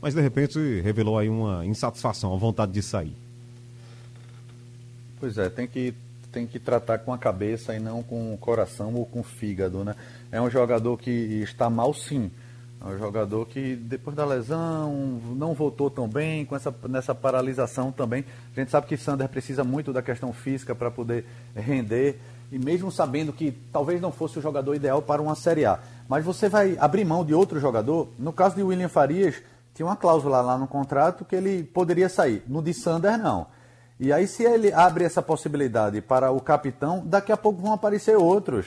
[0.00, 3.14] mas de repente revelou aí uma insatisfação, a vontade de sair.
[5.18, 5.94] Pois é, tem que,
[6.30, 9.82] tem que tratar com a cabeça e não com o coração ou com o fígado,
[9.82, 9.94] né?
[10.30, 12.30] É um jogador que está mal sim.
[12.84, 14.92] É um jogador que depois da lesão
[15.36, 18.24] não voltou tão bem, com essa nessa paralisação também.
[18.56, 22.18] A gente sabe que Sander precisa muito da questão física para poder render
[22.50, 25.78] e mesmo sabendo que talvez não fosse o jogador ideal para uma Série A.
[26.08, 28.08] Mas você vai abrir mão de outro jogador.
[28.18, 29.40] No caso de William Farias,
[29.74, 32.42] tinha uma cláusula lá no contrato que ele poderia sair.
[32.48, 33.46] No de Sander, não.
[33.98, 38.16] E aí, se ele abre essa possibilidade para o capitão, daqui a pouco vão aparecer
[38.16, 38.66] outros.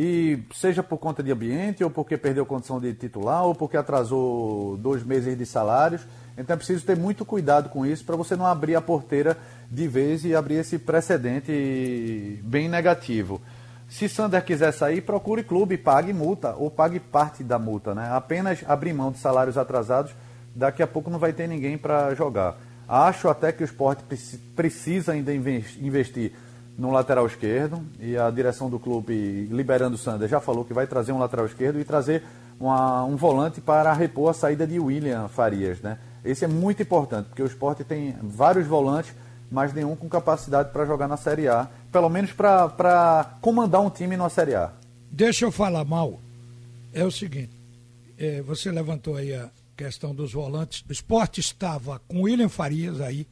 [0.00, 4.76] E seja por conta de ambiente, ou porque perdeu condição de titular, ou porque atrasou
[4.76, 6.06] dois meses de salários.
[6.36, 9.36] Então é preciso ter muito cuidado com isso para você não abrir a porteira
[9.68, 13.40] de vez e abrir esse precedente bem negativo.
[13.88, 17.92] Se Sander quiser sair, procure clube, pague multa ou pague parte da multa.
[17.92, 18.08] Né?
[18.12, 20.12] Apenas abrir mão de salários atrasados,
[20.54, 22.56] daqui a pouco não vai ter ninguém para jogar.
[22.86, 24.04] Acho até que o esporte
[24.54, 26.34] precisa ainda investir
[26.78, 30.86] no lateral esquerdo e a direção do clube, liberando o Sander, já falou que vai
[30.86, 32.22] trazer um lateral esquerdo e trazer
[32.58, 35.80] uma, um volante para repor a saída de William Farias.
[35.80, 35.98] Né?
[36.24, 39.12] Esse é muito importante, porque o esporte tem vários volantes
[39.50, 44.16] mas nenhum com capacidade para jogar na Série A, pelo menos para comandar um time
[44.16, 44.72] na Série A.
[45.10, 46.20] Deixa eu falar mal.
[46.92, 47.52] É o seguinte,
[48.18, 50.84] é, você levantou aí a questão dos volantes.
[50.88, 53.26] O esporte estava com William Farias aí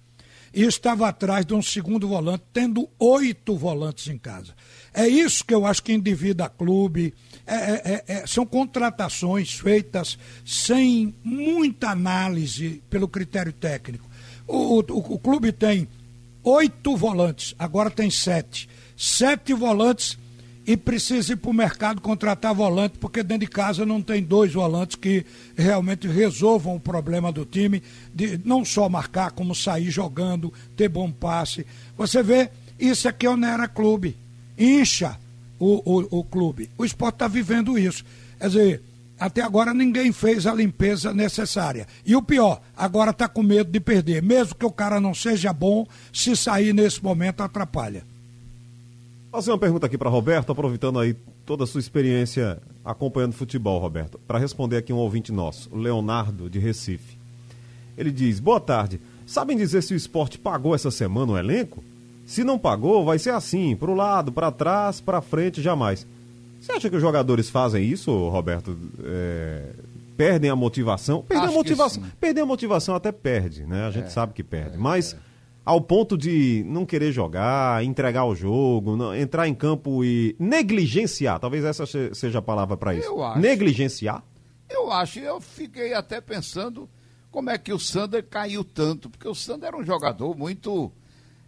[0.56, 4.54] e estava atrás de um segundo volante, tendo oito volantes em casa.
[4.94, 7.12] É isso que eu acho que endivida clube.
[7.46, 14.08] É, é, é, é, são contratações feitas sem muita análise pelo critério técnico.
[14.48, 15.86] O, o, o clube tem
[16.42, 18.66] oito volantes, agora tem sete.
[18.96, 20.16] Sete volantes
[20.66, 24.52] e precisa ir para o mercado contratar volante, porque dentro de casa não tem dois
[24.52, 25.24] volantes que
[25.56, 31.10] realmente resolvam o problema do time, de não só marcar, como sair jogando, ter bom
[31.10, 31.64] passe.
[31.96, 34.16] Você vê, isso aqui onera clube,
[34.58, 35.16] incha
[35.58, 36.68] o, o, o clube.
[36.76, 38.04] O esporte está vivendo isso.
[38.38, 38.82] Quer dizer,
[39.20, 41.86] até agora ninguém fez a limpeza necessária.
[42.04, 44.20] E o pior, agora está com medo de perder.
[44.20, 48.04] Mesmo que o cara não seja bom, se sair nesse momento atrapalha.
[49.36, 51.12] Fazer uma pergunta aqui para Roberto, aproveitando aí
[51.44, 54.18] toda a sua experiência acompanhando futebol, Roberto.
[54.26, 57.18] Para responder aqui um ouvinte nosso, o Leonardo de Recife.
[57.98, 58.98] Ele diz: Boa tarde.
[59.26, 61.84] Sabem dizer se o esporte pagou essa semana o elenco?
[62.24, 66.06] Se não pagou, vai ser assim, para o lado, para trás, para frente, jamais.
[66.58, 68.74] Você acha que os jogadores fazem isso, Roberto?
[69.04, 69.74] É,
[70.16, 71.20] perdem a motivação?
[71.20, 73.86] Perder a motivação, perder a motivação até perde, né?
[73.86, 74.76] A gente é, sabe que perde.
[74.76, 75.25] É, mas é.
[75.66, 81.38] Ao ponto de não querer jogar, entregar o jogo, não, entrar em campo e negligenciar,
[81.38, 83.08] talvez essa seja a palavra para isso.
[83.08, 83.38] Eu acho.
[83.40, 84.24] Negligenciar?
[84.70, 86.88] Eu acho, eu fiquei até pensando
[87.30, 90.90] como é que o Sander caiu tanto, porque o Sander era um jogador muito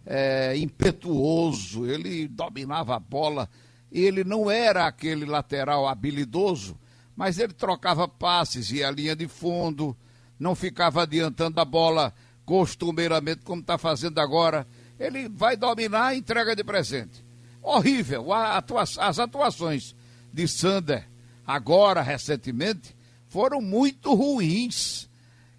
[0.05, 3.49] é, impetuoso, ele dominava a bola
[3.91, 6.77] ele não era aquele lateral habilidoso,
[7.15, 9.97] mas ele trocava passes, ia à linha de fundo,
[10.39, 12.13] não ficava adiantando a bola
[12.49, 14.65] costumeiramente como está fazendo agora.
[14.99, 17.23] Ele vai dominar a entrega de presente.
[17.61, 18.33] Horrível.
[18.33, 19.95] Atua as atuações
[20.33, 21.07] de Sander,
[21.45, 22.95] agora, recentemente,
[23.27, 25.07] foram muito ruins.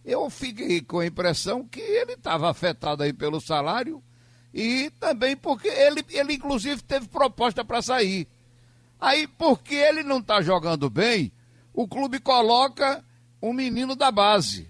[0.05, 4.03] Eu fiquei com a impressão que ele estava afetado aí pelo salário
[4.53, 8.27] e também porque ele, ele inclusive teve proposta para sair.
[9.01, 11.31] Aí, porque ele não está jogando bem,
[11.73, 13.05] o clube coloca
[13.41, 14.70] um menino da base.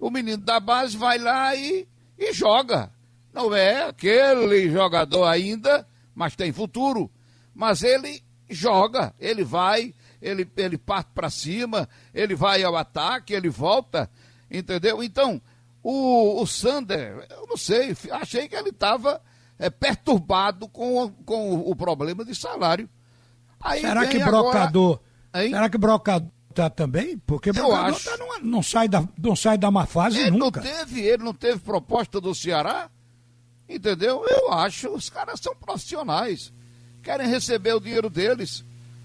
[0.00, 1.86] O menino da base vai lá e,
[2.18, 2.90] e joga.
[3.32, 7.10] Não é aquele jogador ainda, mas tem futuro.
[7.54, 13.50] Mas ele joga, ele vai, ele, ele parte para cima, ele vai ao ataque, ele
[13.50, 14.10] volta,
[14.50, 15.02] entendeu?
[15.02, 15.40] Então,
[15.82, 19.20] o, o Sander, eu não sei, achei que ele estava
[19.58, 22.88] é, perturbado com, com o, o, problema de salário.
[23.60, 25.00] Aí será que Brocador.
[25.32, 25.48] Agora...
[25.48, 27.18] Será que Brocador tá também?
[27.18, 28.04] Porque Brocador acho...
[28.04, 30.60] tá numa, não, sai da, não sai da má fase ele nunca.
[30.60, 32.90] Não teve, ele não teve proposta do Ceará?
[33.68, 34.24] Entendeu?
[34.26, 36.52] Eu acho, os caras são profissionais.
[37.02, 38.64] Querem receber o dinheiro deles.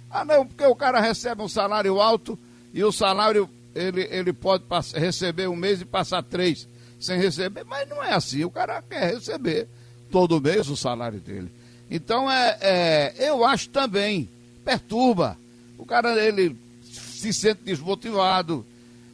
[0.09, 2.37] Ah, não, porque o cara recebe um salário alto
[2.73, 6.67] e o salário ele, ele pode receber um mês e passar três
[6.99, 8.43] sem receber, mas não é assim.
[8.43, 9.67] O cara quer receber
[10.09, 11.51] todo mês o salário dele.
[11.91, 14.29] Então, é, é, eu acho também,
[14.63, 15.37] perturba.
[15.77, 16.57] O cara, ele
[17.25, 18.65] se sente desmotivado,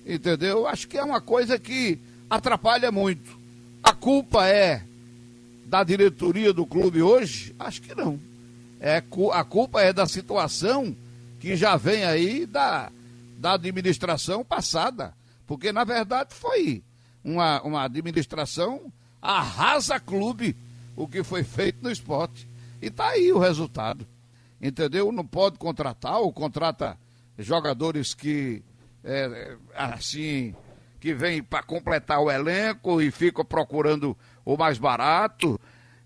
[0.06, 0.68] entendeu?
[0.68, 3.38] Acho que é uma coisa que atrapalha muito.
[3.84, 4.84] A culpa é
[5.66, 7.56] da diretoria do clube hoje?
[7.58, 8.20] Acho que não.
[8.80, 10.96] É, a culpa é da situação
[11.40, 12.92] que já vem aí da,
[13.38, 15.14] da administração passada.
[15.48, 16.84] Porque, na verdade, foi
[17.24, 20.56] uma, uma administração arrasa clube
[20.96, 22.48] o que foi feito no esporte.
[22.82, 24.06] E está aí o resultado.
[24.62, 25.12] Entendeu?
[25.12, 26.98] Não pode contratar, ou contrata
[27.46, 28.64] jogadores que,
[29.04, 30.56] é, assim,
[31.00, 35.60] que vêm para completar o elenco e ficam procurando o mais barato.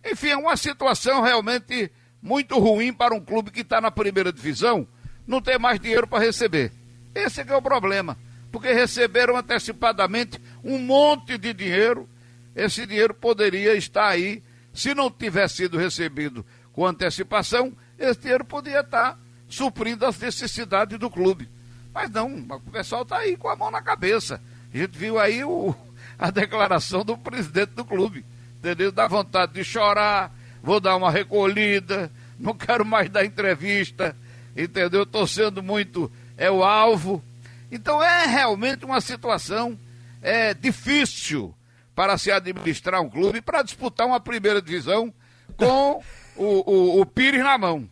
[0.04, 4.88] Enfim, é uma situação realmente muito ruim para um clube que está na primeira divisão,
[5.28, 6.72] não ter mais dinheiro para receber.
[7.14, 8.18] Esse é, é o problema.
[8.52, 12.10] Porque receberam antecipadamente um monte de dinheiro.
[12.56, 14.42] Esse dinheiro poderia estar aí,
[14.74, 21.10] se não tivesse sido recebido com antecipação, esse dinheiro poderia estar suprindo as necessidades do
[21.10, 21.50] clube.
[21.94, 24.42] Mas não, o pessoal está aí com a mão na cabeça.
[24.74, 25.74] A gente viu aí o,
[26.20, 28.26] a declaração do presidente do clube
[28.66, 28.92] entendeu?
[28.92, 34.16] Dá vontade de chorar, vou dar uma recolhida, não quero mais dar entrevista,
[34.58, 35.04] entendeu?
[35.04, 37.24] Estou sendo muito, é o alvo.
[37.72, 39.78] Então é realmente uma situação
[40.22, 41.54] é, difícil
[41.94, 45.14] para se administrar um clube, para disputar uma primeira divisão
[45.56, 46.04] com
[46.36, 47.88] o, o, o Pires na mão.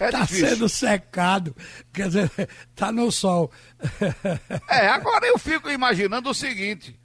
[0.00, 0.48] É tá difícil.
[0.48, 1.56] sendo secado,
[1.92, 2.30] quer dizer,
[2.74, 3.50] tá no sol.
[4.68, 6.98] é, agora eu fico imaginando o seguinte: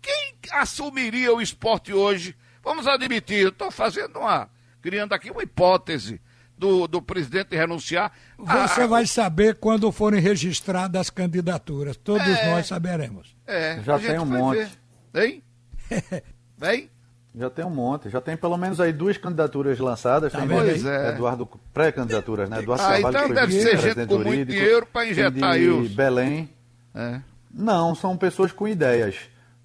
[0.00, 4.48] quem assumiria o esporte hoje Vamos admitir, estou fazendo uma.
[4.80, 6.20] criando aqui uma hipótese
[6.56, 8.12] do, do presidente renunciar.
[8.38, 11.96] Você ah, vai saber quando forem registradas as candidaturas.
[11.96, 13.36] Todos é, nós saberemos.
[13.46, 14.68] É, já tem um monte.
[15.12, 15.24] Ver.
[15.24, 15.42] Hein?
[16.56, 16.90] Vem?
[17.34, 20.32] Já tem um monte, já tem pelo menos aí duas candidaturas lançadas.
[20.32, 21.10] Tá pois é.
[21.10, 22.58] Eduardo, pré-candidaturas, né?
[22.58, 26.50] Eduardo ah, Carvalho então deve ser gente com muito dinheiro para injetar de aí Belém.
[26.94, 27.20] É.
[27.52, 29.16] Não, são pessoas com ideias.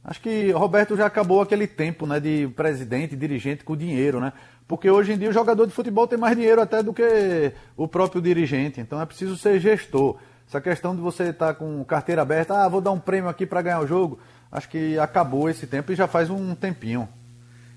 [0.01, 4.31] Acho que Roberto já acabou aquele tempo né, de presidente, dirigente com dinheiro, né?
[4.65, 7.87] Porque hoje em dia o jogador de futebol tem mais dinheiro até do que o
[7.87, 8.79] próprio dirigente.
[8.79, 10.17] Então é preciso ser gestor.
[10.47, 13.45] Essa questão de você estar tá com carteira aberta, ah, vou dar um prêmio aqui
[13.45, 14.17] para ganhar o jogo,
[14.49, 17.09] acho que acabou esse tempo e já faz um tempinho.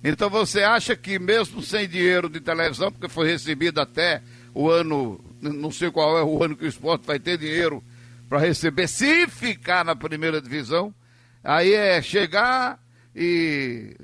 [0.03, 4.23] Então você acha que mesmo sem dinheiro de televisão, porque foi recebido até
[4.55, 7.83] o ano, não sei qual é o ano que o esporte vai ter dinheiro
[8.29, 10.95] para receber, se ficar na primeira divisão,
[11.43, 12.79] Aí é chegar
[13.17, 13.97] e,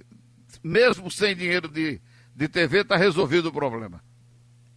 [0.65, 2.01] mesmo sem dinheiro de,
[2.35, 4.03] de TV, está resolvido o problema.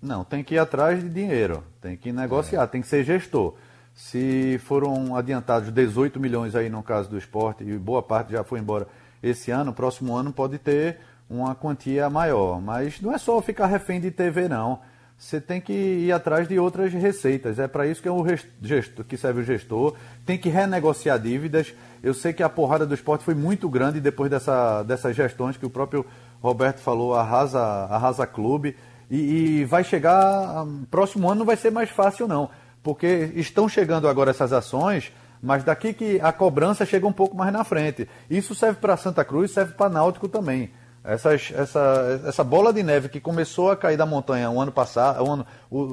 [0.01, 2.67] Não, tem que ir atrás de dinheiro, tem que negociar, é.
[2.67, 3.55] tem que ser gestor.
[3.93, 8.59] Se foram adiantados 18 milhões aí no caso do esporte, e boa parte já foi
[8.59, 8.87] embora
[9.21, 12.59] esse ano, próximo ano pode ter uma quantia maior.
[12.59, 14.79] Mas não é só ficar refém de TV, não.
[15.17, 17.59] Você tem que ir atrás de outras receitas.
[17.59, 18.25] É para isso que, é o
[18.61, 19.95] gestor, que serve o gestor.
[20.25, 21.73] Tem que renegociar dívidas.
[22.01, 25.65] Eu sei que a porrada do esporte foi muito grande depois dessa, dessas gestões que
[25.65, 26.05] o próprio
[26.41, 28.77] Roberto falou, arrasa, arrasa clube.
[29.11, 29.17] E,
[29.59, 30.65] e vai chegar.
[30.89, 32.49] Próximo ano não vai ser mais fácil, não.
[32.81, 35.11] Porque estão chegando agora essas ações,
[35.43, 38.07] mas daqui que a cobrança chega um pouco mais na frente.
[38.29, 40.71] Isso serve para Santa Cruz, serve para Náutico também.
[41.03, 45.23] Essas, essa, essa bola de neve que começou a cair da montanha um ano passado,
[45.23, 45.45] um ano,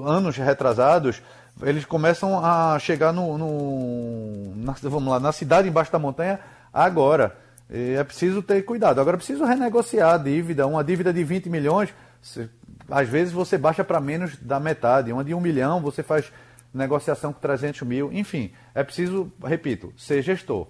[0.09, 1.23] anos retrasados,
[1.62, 6.40] eles começam a chegar no, no na, vamos lá, na cidade embaixo da montanha
[6.73, 7.37] agora.
[7.71, 9.01] E é preciso ter cuidado.
[9.01, 10.66] Agora é preciso renegociar a dívida.
[10.66, 11.88] Uma dívida de 20 milhões,
[12.21, 12.49] se,
[12.90, 15.12] às vezes você baixa para menos da metade.
[15.12, 16.31] Uma de 1 milhão, você faz
[16.75, 18.12] negociação com 300 mil.
[18.12, 20.66] Enfim, é preciso, repito, ser gestor.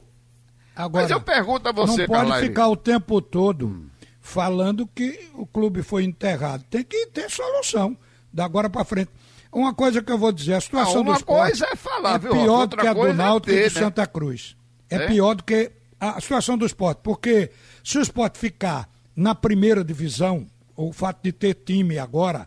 [0.75, 3.90] Agora, Mas eu pergunto a você, Não pode ficar o tempo todo
[4.26, 6.64] falando que o clube foi enterrado.
[6.68, 7.96] Tem que ter solução
[8.32, 9.10] da agora para frente.
[9.52, 12.18] Uma coisa que eu vou dizer, a situação Não, uma do esporte coisa é falar,
[12.18, 13.80] viu, pior outra do que a do é Náutico e ter, do né?
[13.80, 14.56] Santa Cruz.
[14.90, 15.06] É, É?
[15.06, 17.50] pior do que a situação do esporte, porque
[17.82, 22.46] se o esporte ficar na primeira divisão, o fato de ter time agora,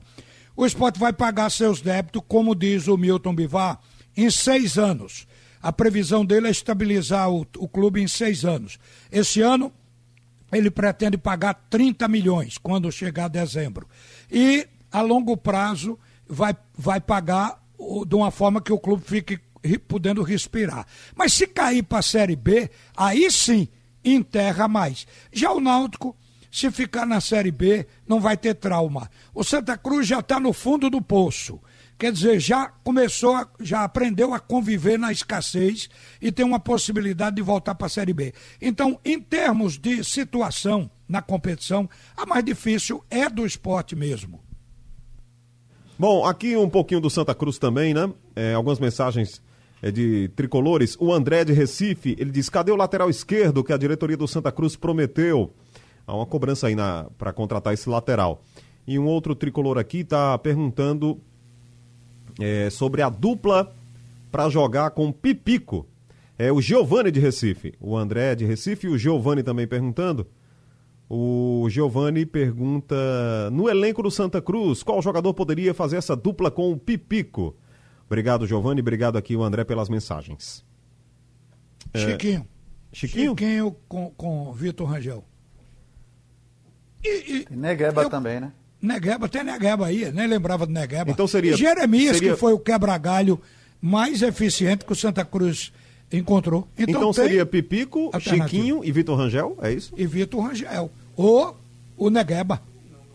[0.55, 3.79] o esporte vai pagar seus débitos, como diz o Milton Bivar,
[4.15, 5.25] em seis anos.
[5.61, 8.77] A previsão dele é estabilizar o, o clube em seis anos.
[9.11, 9.71] Esse ano,
[10.51, 13.88] ele pretende pagar 30 milhões quando chegar dezembro.
[14.31, 17.62] E, a longo prazo, vai, vai pagar
[18.07, 19.39] de uma forma que o clube fique
[19.88, 20.85] podendo respirar.
[21.15, 23.67] Mas se cair para a Série B, aí sim
[24.03, 25.05] enterra mais.
[25.31, 26.15] Já o Náutico,
[26.51, 29.09] se ficar na Série B, não vai ter trauma.
[29.33, 31.59] O Santa Cruz já está no fundo do poço.
[31.99, 35.89] Quer dizer, já começou, a- já aprendeu a conviver na escassez
[36.21, 38.33] e tem uma possibilidade de voltar para a Série B.
[38.62, 44.39] Então, em termos de situação na competição, a mais difícil é do esporte mesmo.
[45.97, 48.09] Bom, aqui um pouquinho do Santa Cruz também, né?
[48.33, 49.41] É, algumas mensagens
[49.81, 50.95] é, de tricolores.
[51.01, 54.53] O André de Recife, ele diz: cadê o lateral esquerdo que a diretoria do Santa
[54.53, 55.53] Cruz prometeu?
[56.07, 56.75] Há uma cobrança aí
[57.17, 58.41] para contratar esse lateral.
[58.88, 61.21] E um outro tricolor aqui está perguntando
[62.39, 63.75] é, sobre a dupla
[64.32, 65.86] para jogar com Pipico.
[66.38, 67.73] É o Giovanni de Recife.
[67.80, 70.25] O André de Recife e o Giovanni também perguntando.
[71.10, 72.95] O Giovanni pergunta:
[73.52, 77.56] no elenco do Santa Cruz, qual jogador poderia fazer essa dupla com o Pipico?
[78.06, 78.80] Obrigado, Giovanni.
[78.82, 80.63] Obrigado aqui, o André, pelas mensagens.
[81.95, 82.47] Chiquinho.
[82.93, 83.32] Chiquinho?
[83.32, 85.23] Chiquinho com, com Vitor Rangel.
[87.04, 88.52] E, E Negueba Eu- também, né?
[88.81, 91.11] Negueba, tem Negueba aí, nem lembrava do Negueba.
[91.11, 93.39] Então seria- E Jeremias, seria- que foi o quebra-galho
[93.81, 95.71] mais eficiente que o Santa Cruz
[96.11, 96.67] encontrou.
[96.77, 98.09] Então, Então, seria Pipico.
[98.19, 99.57] Chiquinho e Vitor Rangel?
[99.61, 99.93] É isso?
[99.97, 100.89] E Vitor Rangel.
[101.15, 101.57] Ou
[101.97, 102.61] o Negueba.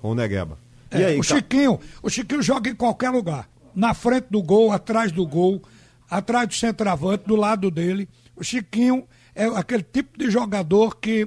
[0.02, 0.58] Ou Negueba?
[0.90, 3.48] É, e aí, o Chiquinho, o Chiquinho joga em qualquer lugar.
[3.74, 5.60] Na frente do gol, atrás do gol,
[6.08, 8.08] atrás do centroavante, do lado dele.
[8.36, 11.26] O Chiquinho é aquele tipo de jogador que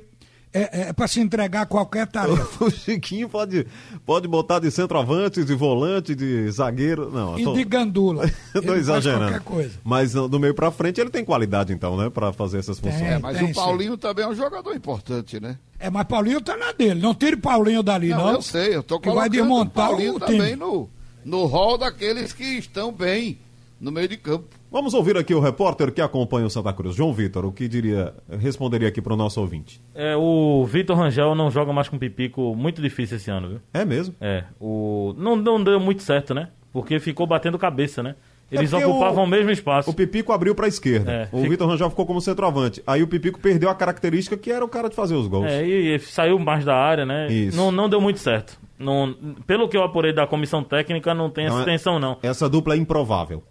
[0.64, 2.66] é, é para se entregar a qualquer tarefa.
[2.66, 3.66] o Chiquinho pode,
[4.06, 7.10] pode botar de centroavante, de volante, de zagueiro.
[7.12, 8.28] Não, e tô- de gandula.
[8.54, 9.42] tô faz exagerando.
[9.84, 12.10] Mas do meio pra frente ele tem qualidade, então, né?
[12.10, 13.02] Pra fazer essas funções.
[13.02, 13.12] Tem.
[13.12, 15.58] É, mas tem, o Paulinho também é um jogador importante, né?
[15.80, 17.00] É, mas Paulinho tá na dele.
[17.00, 18.18] Não tire Paulinho dali, não.
[18.18, 20.56] Não, eu sei, eu tô que vai desmontar o Paulinho o também time.
[20.56, 20.90] no,
[21.24, 23.38] no hall daqueles que estão bem
[23.80, 24.57] no meio de campo.
[24.70, 28.14] Vamos ouvir aqui o repórter que acompanha o Santa Cruz, João Vitor, o que diria,
[28.30, 29.82] responderia aqui pro nosso ouvinte.
[29.96, 33.60] É, o Vitor Rangel não joga mais com Pipico, muito difícil esse ano, viu?
[33.74, 34.14] É mesmo?
[34.20, 36.50] É, o não, não deu muito certo, né?
[36.74, 38.16] Porque ficou batendo cabeça, né?
[38.52, 39.90] Eles porque ocupavam o- o, mesmo espaço.
[39.90, 41.12] O Pipico abriu pra esquerda.
[41.12, 42.82] É, o fica- Vitor Rangel ficou como centroavante.
[42.86, 45.48] Aí o Pipico perdeu a característica que era o cara de fazer os gols.
[45.52, 47.28] É, e, e saiu mais da área, né?
[47.32, 47.58] Isso.
[47.58, 48.58] Não, não deu muito certo.
[48.80, 49.14] Não,
[49.46, 52.18] pelo que eu apurei da comissão técnica, não tem essa Não é- intenção, não.
[52.22, 53.44] Essa dupla é improvável.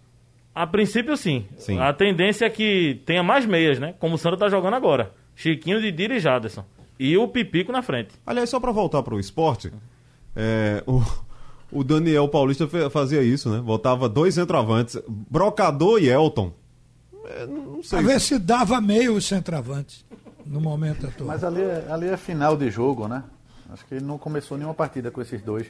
[0.61, 1.45] A princípio, sim.
[1.57, 1.79] Sim.
[1.79, 3.93] A tendência é que tenha mais meias, né?
[3.99, 5.11] Como o Santa tá jogando agora.
[5.35, 6.65] Chiquinho, Didira e Jaderson.
[6.99, 8.09] E o Pipico na frente.
[8.25, 9.71] Aliás, só pra voltar pro esporte,
[10.35, 11.01] é, o,
[11.71, 13.59] o Daniel Paulista fazia isso, né?
[13.59, 16.51] Botava dois centroavantes, Brocador e Elton.
[17.25, 17.99] É, não sei.
[17.99, 20.03] Pra ver se- dava meio os centroavantes
[20.45, 21.27] no momento atual.
[21.27, 23.23] Mas ali é, ali é final de jogo, né?
[23.69, 25.67] Acho que ele não começou nenhuma partida com esses dois.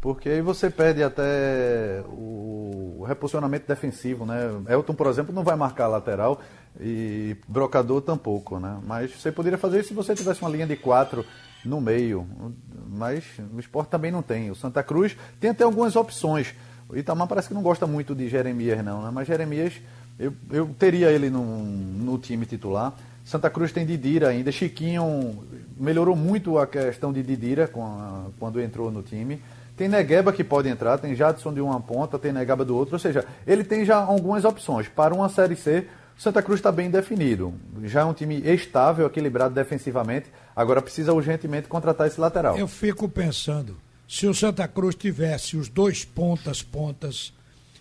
[0.00, 4.36] Porque aí você perde até o reposicionamento defensivo, né?
[4.68, 6.40] Elton, por exemplo, não vai marcar lateral
[6.80, 8.78] e Brocador tampouco, né?
[8.86, 11.24] Mas você poderia fazer isso se você tivesse uma linha de quatro
[11.64, 12.26] no meio.
[12.88, 14.50] Mas o esporte também não tem.
[14.50, 16.54] O Santa Cruz tem até algumas opções.
[16.88, 19.10] O Itamar parece que não gosta muito de Jeremias, não, né?
[19.12, 19.74] Mas Jeremias,
[20.16, 22.94] eu, eu teria ele no, no time titular.
[23.24, 24.52] Santa Cruz tem Didira ainda.
[24.52, 25.42] Chiquinho
[25.76, 29.42] melhorou muito a questão de Didira a- quando entrou no time.
[29.78, 32.96] Tem Negueba que pode entrar, tem Jadson de uma ponta, tem Negueba do outro.
[32.96, 34.88] Ou seja, ele tem já algumas opções.
[34.88, 35.86] Para uma Série C,
[36.16, 37.54] Santa Cruz está bem definido.
[37.84, 40.26] Já é um time estável, equilibrado defensivamente.
[40.56, 42.58] Agora precisa urgentemente contratar esse lateral.
[42.58, 43.76] Eu fico pensando,
[44.08, 47.32] se o Santa Cruz tivesse os dois pontas pontas,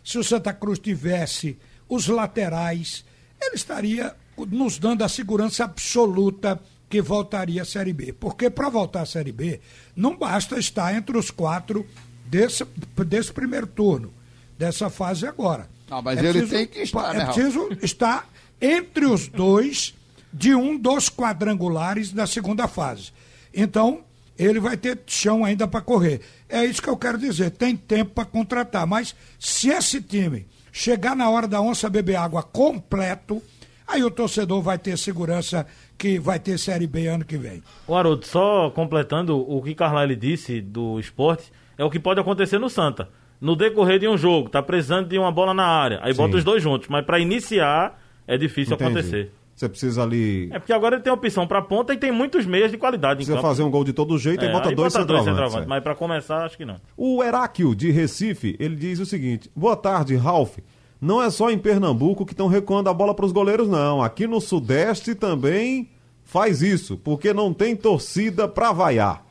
[0.04, 1.58] se o Santa Cruz tivesse
[1.90, 3.04] os laterais,
[3.42, 4.16] ele estaria
[4.52, 6.60] nos dando a segurança absoluta
[6.90, 8.14] que voltaria à Série B.
[8.14, 9.60] Porque para voltar à Série B,
[9.96, 11.86] não basta estar entre os quatro
[12.26, 12.66] desse,
[13.06, 14.14] desse primeiro turno,
[14.58, 15.70] dessa fase agora.
[15.90, 18.30] Não, mas ele tem que estar, É né, preciso estar
[18.62, 19.94] entre os dois
[20.34, 23.12] de um dos quadrangulares da segunda fase.
[23.54, 24.04] Então,
[24.38, 26.22] ele vai ter chão ainda para correr.
[26.48, 27.52] É isso que eu quero dizer.
[27.52, 28.86] Tem tempo para contratar.
[28.86, 33.42] Mas se esse time chegar na hora da onça beber água completo,
[33.88, 35.66] aí o torcedor vai ter segurança
[35.98, 37.64] que vai ter Série B ano que vem.
[37.88, 42.60] O Haroldo, só completando o que Carlyle disse do esporte, é o que pode acontecer
[42.60, 43.10] no Santa.
[43.40, 46.22] No decorrer de um jogo, tá precisando de uma bola na área, aí Sim.
[46.22, 48.92] bota os dois juntos, mas para iniciar é difícil Entendi.
[48.92, 49.32] acontecer.
[49.58, 50.50] Você precisa ali.
[50.52, 53.16] É porque agora ele tem opção para ponta e tem muitos meios de qualidade.
[53.16, 55.56] Precisa fazer um gol de todo jeito é, e bota dois centroavantes.
[55.56, 55.66] É.
[55.66, 56.76] Mas para começar, acho que não.
[56.96, 60.60] O Heráquio, de Recife, ele diz o seguinte: Boa tarde, Ralph.
[61.00, 64.02] Não é só em Pernambuco que estão recuando a bola para os goleiros, não.
[64.02, 65.90] Aqui no Sudeste também
[66.24, 69.26] faz isso, porque não tem torcida para vaiar.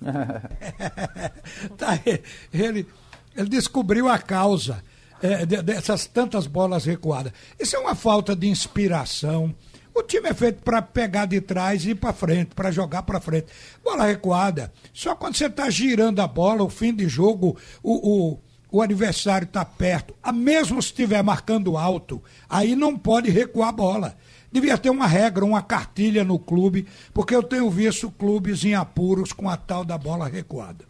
[1.76, 1.98] tá,
[2.52, 2.86] ele,
[3.36, 4.82] ele descobriu a causa
[5.20, 7.32] é, dessas tantas bolas recuadas.
[7.58, 9.54] Isso é uma falta de inspiração.
[9.94, 13.20] O time é feito para pegar de trás e ir para frente, para jogar para
[13.20, 13.46] frente.
[13.82, 14.72] Bola recuada.
[14.92, 17.94] Só quando você está girando a bola, o fim de jogo, o,
[18.32, 18.38] o,
[18.70, 23.72] o adversário está perto, a mesmo se estiver marcando alto, aí não pode recuar a
[23.72, 24.14] bola.
[24.50, 29.32] Devia ter uma regra, uma cartilha no clube, porque eu tenho visto clubes em apuros
[29.32, 30.84] com a tal da bola recuada.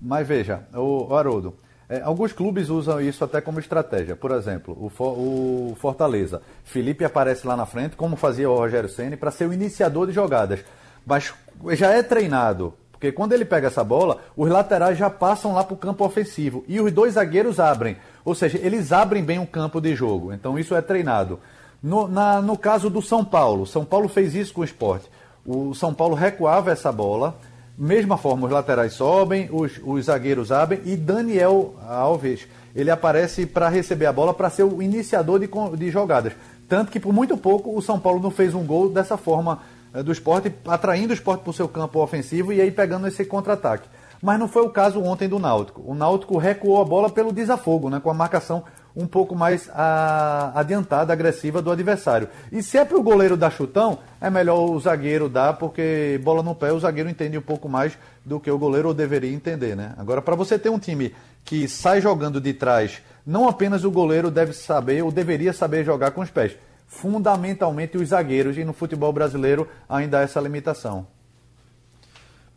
[0.00, 1.54] Mas veja, o Haroldo,
[1.88, 4.16] é, alguns clubes usam isso até como estratégia.
[4.16, 6.40] Por exemplo, o, o Fortaleza.
[6.64, 10.12] Felipe aparece lá na frente, como fazia o Rogério Ceni, para ser o iniciador de
[10.12, 10.60] jogadas.
[11.04, 11.34] Mas
[11.72, 12.72] já é treinado.
[13.02, 16.64] Porque quando ele pega essa bola, os laterais já passam lá para o campo ofensivo.
[16.68, 17.96] E os dois zagueiros abrem.
[18.24, 20.32] Ou seja, eles abrem bem o campo de jogo.
[20.32, 21.40] Então isso é treinado.
[21.82, 25.10] No, na, no caso do São Paulo, São Paulo fez isso com o esporte.
[25.44, 27.36] O São Paulo recuava essa bola
[27.76, 32.46] Mesma forma, os laterais sobem, os, os zagueiros abrem e Daniel Alves
[32.76, 36.34] ele aparece para receber a bola para ser o iniciador de, de jogadas.
[36.68, 39.60] Tanto que por muito pouco o São Paulo não fez um gol dessa forma
[40.04, 43.88] do esporte, atraindo o esporte para o seu campo ofensivo e aí pegando esse contra-ataque.
[44.22, 45.82] Mas não foi o caso ontem do Náutico.
[45.84, 48.62] O Náutico recuou a bola pelo desafogo, né, com a marcação
[48.94, 52.28] um pouco mais a, adiantada, agressiva do adversário.
[52.50, 56.42] E se é para o goleiro dar chutão, é melhor o zagueiro dar, porque bola
[56.42, 59.94] no pé o zagueiro entende um pouco mais do que o goleiro deveria entender, né?
[59.96, 61.14] Agora, para você ter um time
[61.44, 66.10] que sai jogando de trás, não apenas o goleiro deve saber ou deveria saber jogar
[66.12, 66.52] com os pés.
[66.92, 71.06] Fundamentalmente os zagueiros, e no futebol brasileiro ainda há essa limitação.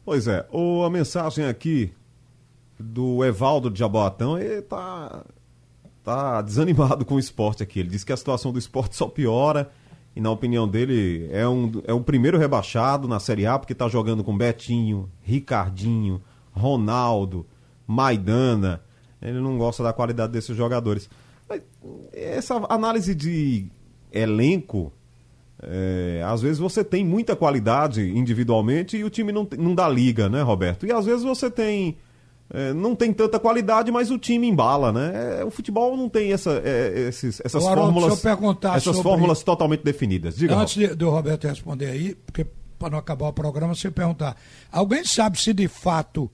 [0.03, 1.93] Pois é, o, a mensagem aqui
[2.77, 5.23] do Evaldo de Jaboatão está
[6.03, 7.79] tá desanimado com o esporte aqui.
[7.79, 9.71] Ele diz que a situação do esporte só piora.
[10.13, 13.88] E na opinião dele, é um, é um primeiro rebaixado na Série A, porque está
[13.88, 16.21] jogando com Betinho, Ricardinho,
[16.51, 17.47] Ronaldo,
[17.88, 18.81] Maidana.
[19.21, 21.09] Ele não gosta da qualidade desses jogadores.
[22.13, 23.69] Essa análise de
[24.16, 24.91] elenco,
[25.61, 30.30] é, às vezes você tem muita qualidade individualmente e o time não, não dá liga,
[30.30, 30.86] né, Roberto?
[30.86, 31.97] E às vezes você tem
[32.49, 35.39] é, não tem tanta qualidade, mas o time embala, né?
[35.41, 39.01] É, o futebol não tem essa, é, esses, essas fórmulas, essas sobre...
[39.01, 40.36] fórmulas totalmente definidas.
[40.36, 42.45] Diga, Antes de, do Roberto responder aí, porque
[42.78, 44.36] para não acabar o programa, você perguntar:
[44.72, 46.30] alguém sabe se de fato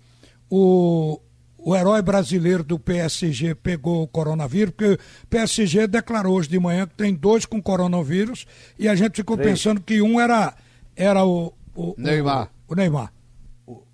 [0.49, 1.17] o,
[1.63, 4.73] o herói brasileiro do PSG pegou o coronavírus?
[4.73, 8.45] Porque o PSG declarou hoje de manhã que tem dois com coronavírus
[8.77, 9.51] e a gente ficou Três.
[9.51, 10.53] pensando que um era,
[10.95, 12.49] era o, o Neymar.
[12.67, 13.13] O, o Neymar.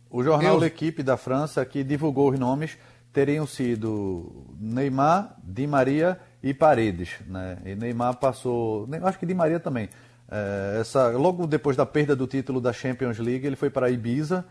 [0.10, 2.78] O jornal L'Equipe da França, que divulgou os nomes,
[3.12, 7.10] teriam sido Neymar, Di Maria e Paredes.
[7.28, 7.58] Né?
[7.66, 8.88] E Neymar passou.
[9.04, 9.90] Acho que Di Maria também.
[10.30, 14.46] É, essa, logo depois da perda do título da Champions League, ele foi para Ibiza.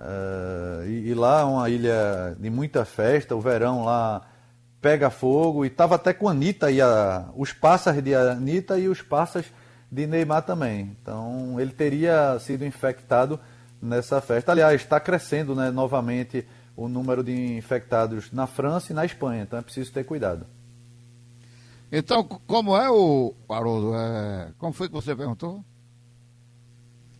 [0.00, 4.22] É, e, e, lá é uma ilha de muita festa, o verão lá
[4.80, 5.64] pega fogo.
[5.64, 9.48] E estava até com a Anitta e a, os pássaros de Anitta e os pássaros
[9.92, 10.96] de Neymar também.
[11.00, 13.38] Então ele teria sido infectado
[13.80, 14.52] nessa festa.
[14.52, 16.46] Aliás, está crescendo né, novamente
[16.76, 20.46] o número de infectados na França e na Espanha, então é preciso ter cuidado.
[21.92, 23.94] Então, como é o Haroldo?
[23.94, 24.52] É...
[24.56, 25.64] Como foi que você perguntou?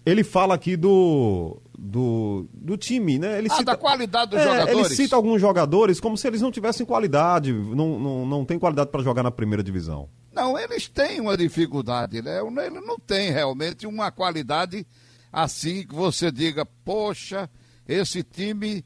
[0.04, 3.38] Ele fala aqui do, do, do time, né?
[3.38, 4.86] Ele ah, cita, da qualidade dos é, jogadores.
[4.86, 8.90] Ele cita alguns jogadores como se eles não tivessem qualidade, não, não, não tem qualidade
[8.90, 10.08] para jogar na primeira divisão.
[10.32, 12.38] Não, eles têm uma dificuldade, né?
[12.64, 14.86] Ele não tem realmente uma qualidade
[15.32, 17.50] assim que você diga, poxa,
[17.86, 18.84] esse time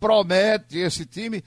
[0.00, 1.42] promete, esse time.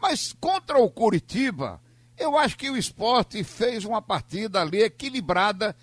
[0.00, 1.80] Mas contra o Curitiba,
[2.18, 5.74] eu acho que o esporte fez uma partida ali equilibrada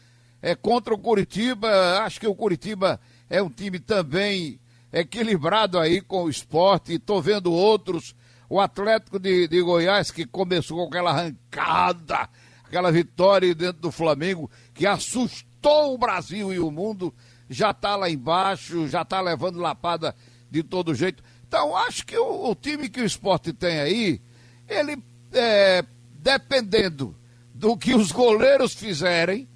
[0.42, 2.00] é, contra o Curitiba.
[2.00, 4.60] Acho que o Curitiba é um time também
[4.92, 6.94] equilibrado aí com o esporte.
[6.94, 8.16] Estou vendo outros.
[8.50, 12.30] O Atlético de, de Goiás, que começou com aquela arrancada,
[12.64, 17.14] aquela vitória dentro do Flamengo, que assustou o Brasil e o mundo
[17.50, 20.16] já está lá embaixo, já está levando lapada
[20.50, 21.22] de todo jeito.
[21.46, 24.22] Então, acho que o, o time que o esporte tem aí,
[24.68, 25.02] ele,
[25.34, 25.84] é,
[26.14, 27.16] dependendo
[27.54, 29.48] do que os goleiros fizerem,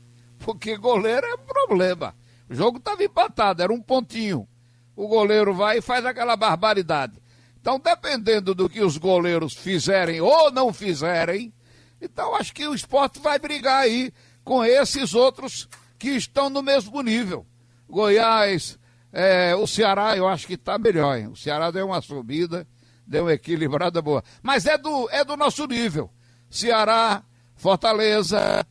[0.43, 2.15] porque goleiro é problema.
[2.49, 4.47] O jogo estava empatado, era um pontinho.
[4.95, 7.13] O goleiro vai e faz aquela barbaridade.
[7.59, 11.53] Então, dependendo do que os goleiros fizerem ou não fizerem,
[12.01, 14.11] então acho que o esporte vai brigar aí
[14.43, 17.45] com esses outros que estão no mesmo nível.
[17.87, 18.79] Goiás,
[19.13, 21.17] é, o Ceará, eu acho que está melhor.
[21.17, 21.27] Hein?
[21.27, 22.67] O Ceará deu uma subida,
[23.05, 24.23] deu uma equilibrada boa.
[24.41, 26.09] Mas é do, é do nosso nível.
[26.49, 27.23] Ceará,
[27.55, 28.65] Fortaleza,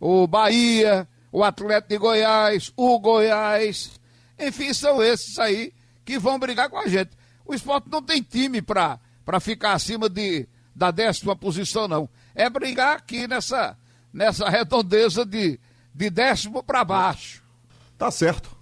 [0.00, 3.98] o Bahia, o Atlético de Goiás, o Goiás.
[4.38, 5.72] Enfim, são esses aí
[6.04, 7.10] que vão brigar com a gente.
[7.44, 9.00] O esporte não tem time para
[9.40, 12.08] ficar acima de, da décima posição, não.
[12.34, 13.76] É brigar aqui nessa,
[14.12, 15.58] nessa redondeza de,
[15.94, 17.42] de décimo para baixo.
[17.96, 18.61] Tá certo.